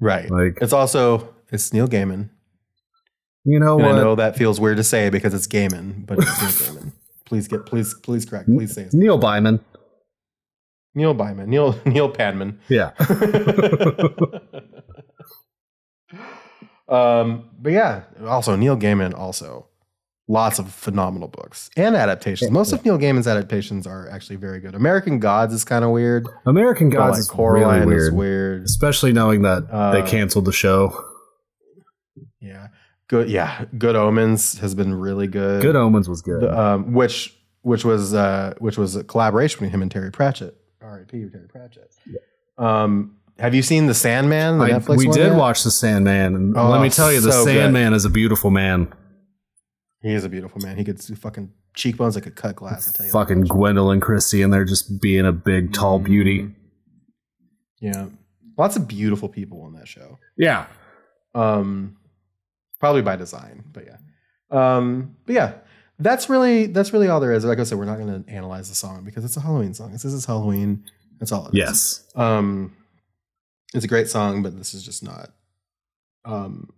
[0.00, 0.30] Right.
[0.30, 2.30] Like, It's also it's Neil Gaiman.
[3.44, 6.42] you know And I know that feels weird to say because it's Gaiman, but it's
[6.42, 6.92] Neil Gaiman.
[7.24, 8.46] Please get please please correct.
[8.48, 9.60] Please say it's Neil Byman.
[10.94, 11.46] Neil Byman.
[11.48, 12.58] Neil Neil Padman.
[12.68, 12.92] Yeah.
[16.88, 19.66] um, but yeah, also Neil Gaiman also
[20.28, 22.50] lots of phenomenal books and adaptations.
[22.50, 24.74] Most of Neil Gaiman's adaptations are actually very good.
[24.74, 26.26] American Gods is kind of weird.
[26.46, 28.14] American Gods like is Coraline really is weird.
[28.14, 28.64] weird.
[28.64, 31.04] Especially knowing that Uh, they canceled the show.
[33.10, 33.28] Yeah, good.
[33.30, 35.62] Yeah, Good Omens has been really good.
[35.62, 36.44] Good Omens was good.
[36.44, 40.56] Um, which which was uh, which was a collaboration between him and Terry Pratchett.
[40.80, 41.28] R.I.P.
[41.32, 41.90] Terry Pratchett.
[42.58, 44.58] Um, have you seen The Sandman?
[44.58, 45.36] The I- Netflix we did yet?
[45.36, 47.54] watch The Sandman, and Oh, let me tell you, The so good.
[47.54, 48.92] Sandman is a beautiful man.
[50.02, 50.76] He is a beautiful man.
[50.76, 52.88] He could fucking cheekbones that could cut glass.
[52.88, 53.12] I tell you.
[53.12, 53.44] Fucking.
[53.44, 56.42] Gwendoline Christie in there just being a big, tall beauty.
[56.42, 56.54] Mhm.
[57.80, 58.06] Yeah,
[58.56, 60.18] lots of beautiful people on that show.
[60.38, 60.66] Yeah.
[61.34, 61.96] Um,
[62.80, 63.96] probably by design, but yeah.
[64.50, 65.52] Um, but yeah,
[65.98, 67.44] that's really that's really all there is.
[67.44, 69.92] Like I said, we're not going to analyze the song because it's a Halloween song.
[69.92, 70.84] This is Halloween.
[71.18, 71.46] That's all.
[71.46, 71.58] It is.
[71.58, 72.06] Yes.
[72.14, 72.76] Um,
[73.74, 75.30] it's a great song, but this is just not.
[76.24, 76.70] Um,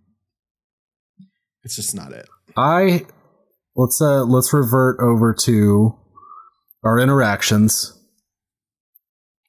[1.63, 2.27] it's just not it.
[2.57, 3.05] I
[3.75, 5.95] let's uh let's revert over to
[6.83, 7.93] our interactions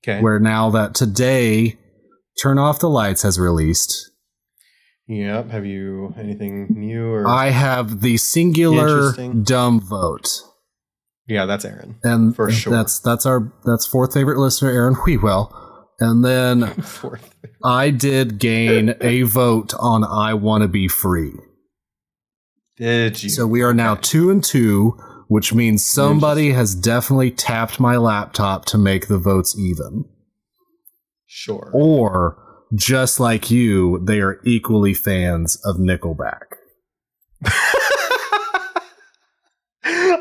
[0.03, 0.21] Okay.
[0.21, 1.79] where now that today
[2.43, 4.10] Turn Off the Lights has released.
[5.11, 5.51] Yep.
[5.51, 7.27] Have you anything new or?
[7.27, 10.29] I have the singular dumb vote.
[11.27, 11.97] yeah, that's Aaron.
[12.05, 12.73] And For sure.
[12.73, 15.53] that's that's our that's fourth favorite listener, Aaron Whewell.
[15.99, 17.35] And then Fourth.
[17.65, 21.33] I did gain a vote on I Wanna Be Free.
[22.77, 23.29] Did you?
[23.31, 24.97] So we are now two and two,
[25.29, 30.05] which means somebody has definitely tapped my laptop to make the votes even.
[31.27, 31.71] sure.
[31.75, 36.43] Or just like you, they are equally fans of Nickelback.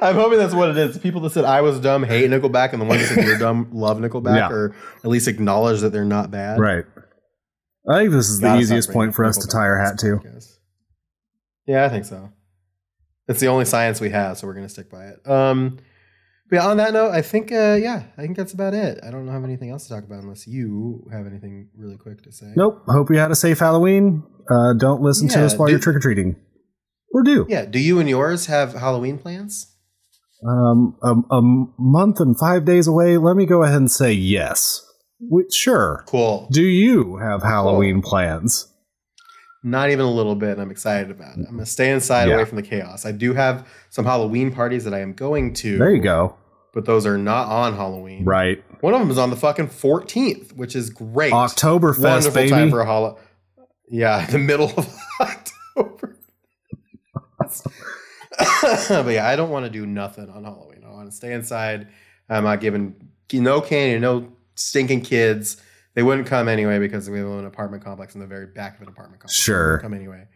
[0.01, 0.97] I'm hoping that's what it is.
[0.97, 3.69] People that said I was dumb hate Nickelback, and the ones that said you're dumb
[3.73, 4.49] love Nickelback, Yeah.
[4.49, 4.73] or
[5.03, 6.59] at least acknowledge that they're not bad.
[6.59, 6.85] Right.
[7.89, 10.19] I think this is the Gotta easiest point for us to tie our hat to.
[11.65, 12.31] Yeah, I think so.
[13.27, 15.27] It's the only science we have, so we're gonna stick by it.
[15.29, 15.77] Um,
[16.49, 18.99] but on that note, I think uh, yeah, I think that's about it.
[19.05, 22.31] I don't have anything else to talk about unless you have anything really quick to
[22.31, 22.47] say.
[22.55, 22.83] Nope.
[22.87, 24.23] Hope you had a safe Halloween.
[24.49, 26.35] Uh, don't listen to us while do- you're trick or treating.
[27.13, 27.45] Or do.
[27.49, 27.65] Yeah.
[27.65, 29.75] Do you and yours have Halloween plans?
[30.47, 31.41] Um, a, a
[31.77, 33.17] month and five days away.
[33.17, 34.85] Let me go ahead and say yes.
[35.19, 36.03] Wait, sure.
[36.07, 36.47] Cool.
[36.51, 38.71] Do you have Halloween plans?
[39.63, 40.57] Not even a little bit.
[40.57, 41.45] I'm excited about it.
[41.47, 42.35] I'm gonna stay inside Yeah.
[42.35, 43.05] away from the chaos.
[43.05, 45.77] I do have some Halloween parties that I am going to.
[45.77, 46.35] There you go.
[46.73, 48.23] But those are not on Halloween.
[48.25, 48.63] Right.
[48.81, 51.33] One of them is on the fucking 14th, which is great.
[51.33, 52.49] Oktoberfest, Wonderful baby.
[52.51, 53.17] time for a holo.
[53.89, 54.87] Yeah, the middle of
[55.19, 56.15] October.
[58.89, 60.83] but yeah, I don't want to do nothing on Halloween.
[60.85, 61.87] I want to stay inside.
[62.29, 62.95] I'm not giving
[63.33, 65.57] no candy, no stinking kids.
[65.99, 68.75] They wouldn't come anyway because we live in an apartment complex in the very back
[68.77, 69.35] of an apartment complex.
[69.35, 69.79] Sure.
[69.79, 70.29] come anyway.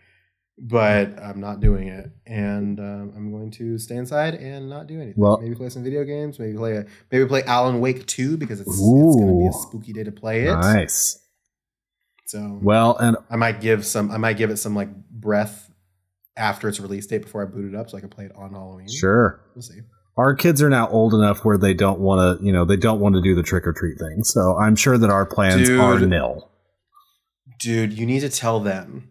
[0.57, 4.95] But I'm not doing it, and um, I'm going to stay inside and not do
[4.95, 5.14] anything.
[5.16, 6.38] Well- maybe play some video games.
[6.38, 9.53] Maybe play a maybe play Alan Wake 2 because it's, it's going to be a
[9.53, 10.53] spooky day to play it.
[10.53, 11.26] Nice.
[12.26, 14.11] So Well, and I might give some.
[14.11, 15.72] I might give it some like breath
[16.36, 18.51] after its release date before I boot it up, so I can play it on
[18.51, 18.89] Halloween.
[18.89, 19.39] sure.
[19.55, 19.80] we'll see.
[20.16, 22.99] Our kids are now old enough where they don't want to, you know, they don't
[22.99, 24.24] want to do the trick or treat thing.
[24.24, 25.80] So I'm sure that our plans Dude.
[25.80, 26.49] are nil.
[27.57, 29.09] Dude, you need to tell them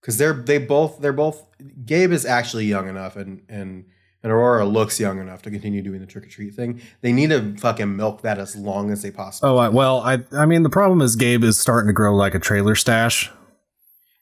[0.00, 1.44] because they're they both they're both.
[1.84, 3.86] Gabe is actually young enough, and and
[4.22, 6.80] and Aurora looks young enough to continue doing the trick or treat thing.
[7.00, 9.50] They need to fucking milk that as long as they possibly.
[9.50, 12.34] Oh, I, well, I, I mean, the problem is Gabe is starting to grow like
[12.34, 13.30] a trailer stash.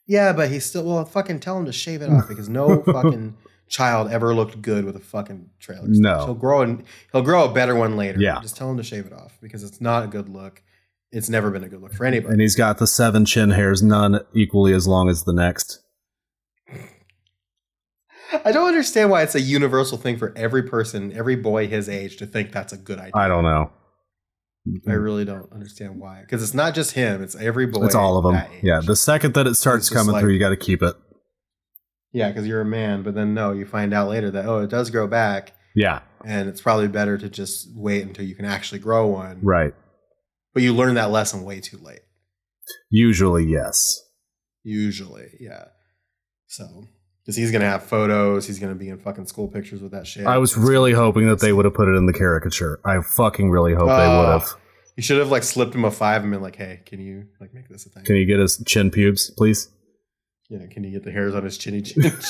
[0.07, 1.05] Yeah, but he's still well.
[1.05, 3.37] Fucking tell him to shave it off because no fucking
[3.69, 5.87] child ever looked good with a fucking trailer.
[5.87, 6.25] No.
[6.27, 8.21] he'll grow and he'll grow a better one later.
[8.21, 8.41] Yeah.
[8.41, 10.63] just tell him to shave it off because it's not a good look.
[11.13, 12.33] It's never been a good look for anybody.
[12.33, 15.81] And he's got the seven chin hairs, none equally as long as the next.
[18.45, 22.17] I don't understand why it's a universal thing for every person, every boy his age,
[22.17, 23.13] to think that's a good idea.
[23.15, 23.71] I don't know.
[24.89, 26.23] I really don't understand why.
[26.23, 27.85] Because it's not just him; it's every boy.
[27.85, 28.43] It's all of them.
[28.63, 28.81] Yeah.
[28.81, 30.95] The second that it starts coming like- through, you got to keep it.
[32.15, 33.03] Yeah, because you're a man.
[33.03, 36.01] But then no, you find out later that oh, it does grow back, Yeah.
[36.25, 39.41] and it's probably better to just wait until you can actually grow one.
[39.43, 39.75] Right.
[40.55, 42.01] But you learn that lesson way too late.
[42.91, 44.01] Usually, yes.
[44.63, 45.65] Usually, yeah.
[46.47, 46.65] So,
[47.23, 50.27] because he's gonna have photos, he's gonna be in fucking school pictures with that shit.
[50.27, 52.81] I was really hoping that they would have put it in the caricature.
[52.85, 54.19] I fucking really hope they Oh.
[54.21, 54.55] would have.
[54.97, 57.53] You should have like slipped him a five and been like, "Hey, can you like
[57.53, 58.05] make this a thing?
[58.05, 59.69] Can you get his chin pubes, please?
[60.49, 62.03] Yeah, can you get the hairs on his chinny chin?"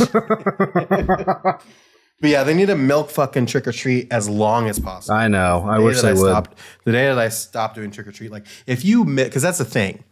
[2.21, 5.17] but yeah, they need to milk fucking trick or treat as long as possible.
[5.17, 5.65] I know.
[5.69, 6.19] I wish they would.
[6.19, 9.59] Stopped, the day that I stopped doing trick or treat, like if you because that's
[9.59, 10.05] the thing.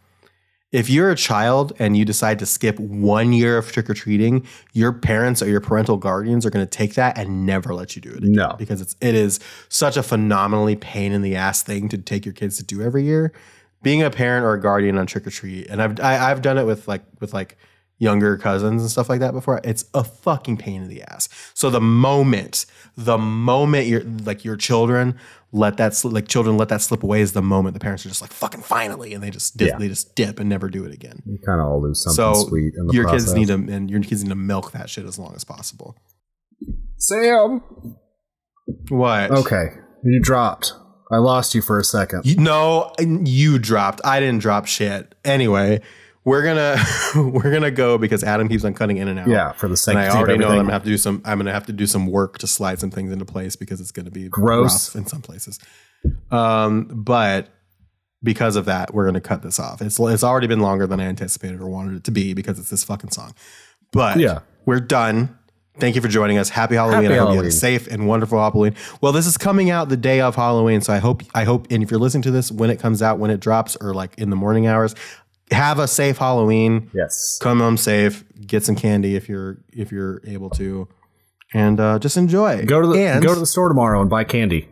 [0.72, 4.46] If you're a child and you decide to skip one year of trick or treating,
[4.72, 8.00] your parents or your parental guardians are going to take that and never let you
[8.00, 8.32] do it again.
[8.32, 8.56] No.
[8.58, 9.38] because it's it is
[9.68, 13.04] such a phenomenally pain in the ass thing to take your kids to do every
[13.04, 13.34] year.
[13.82, 16.56] Being a parent or a guardian on trick or treat, and I've I, I've done
[16.56, 17.58] it with like with like
[18.02, 19.60] younger cousins and stuff like that before.
[19.62, 21.28] It's a fucking pain in the ass.
[21.54, 25.16] So the moment, the moment your like your children
[25.52, 28.08] let that sli- like children let that slip away is the moment the parents are
[28.08, 29.78] just like fucking finally, and they just dip, Yeah.
[29.78, 31.22] they just dip and never do it again.
[31.26, 33.26] You kind of all lose something so sweet in the your process.
[33.26, 35.96] kids need to and your kids need to milk that shit as long as possible.
[36.96, 37.60] Sam.
[38.88, 39.30] What?
[39.30, 39.64] Okay,
[40.04, 40.72] you dropped.
[41.12, 42.24] I lost you for a second.
[42.24, 44.00] You, no, you dropped.
[44.04, 45.14] I didn't drop shit.
[45.24, 45.82] Anyway,
[46.24, 46.76] we're gonna
[47.30, 49.28] we're gonna go because Adam keeps on cutting in and out.
[49.28, 51.20] Yeah, for the sake and I already know I'm gonna have to do some.
[51.24, 53.92] I'm gonna have to do some work to slide some things into place because it's
[53.92, 54.94] gonna be Gross.
[54.94, 55.58] rough in some places.
[56.30, 57.48] Um, but
[58.22, 59.82] because of that, we're gonna cut this off.
[59.82, 62.70] It's it's already been longer than I anticipated or wanted it to be because it's
[62.70, 63.34] this fucking song.
[63.92, 64.40] But Yeah.
[64.64, 65.36] we're done.
[65.78, 66.50] Thank you for joining us.
[66.50, 67.04] Happy Halloween.
[67.04, 67.48] Happy I hope you had Halloween.
[67.48, 68.74] a safe and wonderful Halloween.
[69.00, 71.82] Well, this is coming out the day of Halloween, so I hope I hope and
[71.82, 74.28] if you're listening to this when it comes out, when it drops, or like in
[74.30, 74.94] the morning hours,
[75.52, 76.90] have a safe Halloween.
[76.94, 77.38] Yes.
[77.40, 78.24] Come home safe.
[78.46, 80.88] Get some candy if you're if you're able to,
[81.54, 82.64] and uh, just enjoy.
[82.64, 84.68] Go to the and, go to the store tomorrow and buy candy.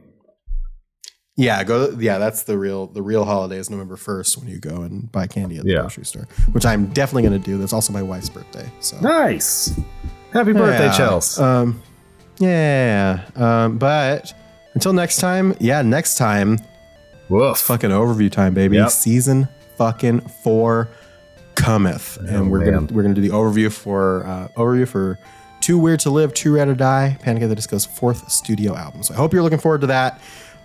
[1.37, 4.83] yeah go yeah that's the real the real holiday is November first when you go
[4.83, 5.81] and buy candy at the Yeah.
[5.81, 7.57] grocery store, which I'm definitely going to do.
[7.59, 8.69] That's also my wife's birthday.
[8.81, 9.79] So Nice.
[10.33, 10.93] Happy birthday, Yeah.
[10.99, 11.41] Chels.
[11.41, 11.81] Um,
[12.39, 13.25] yeah.
[13.37, 14.33] Um, but
[14.75, 16.59] until next time, yeah, next time,
[17.29, 17.59] Woof.
[17.59, 18.77] fucking overview time, baby.
[18.77, 18.91] Yep.
[18.91, 19.49] Season
[19.81, 20.91] fucking four
[21.55, 22.73] cometh, and we're man.
[22.75, 25.19] gonna we're gonna do the overview for uh, overview for
[25.63, 29.03] Too Weird to Live, Too Rare to Die, Panic at the Disco's fourth studio album.
[29.03, 30.21] So I hope you're looking forward to that.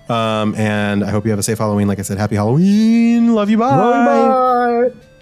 [0.09, 1.87] Um, and I hope you have a safe Halloween.
[1.87, 3.33] Like I said, happy Halloween.
[3.33, 3.57] Love you.
[3.57, 4.89] Bye.
[4.89, 5.14] Bye.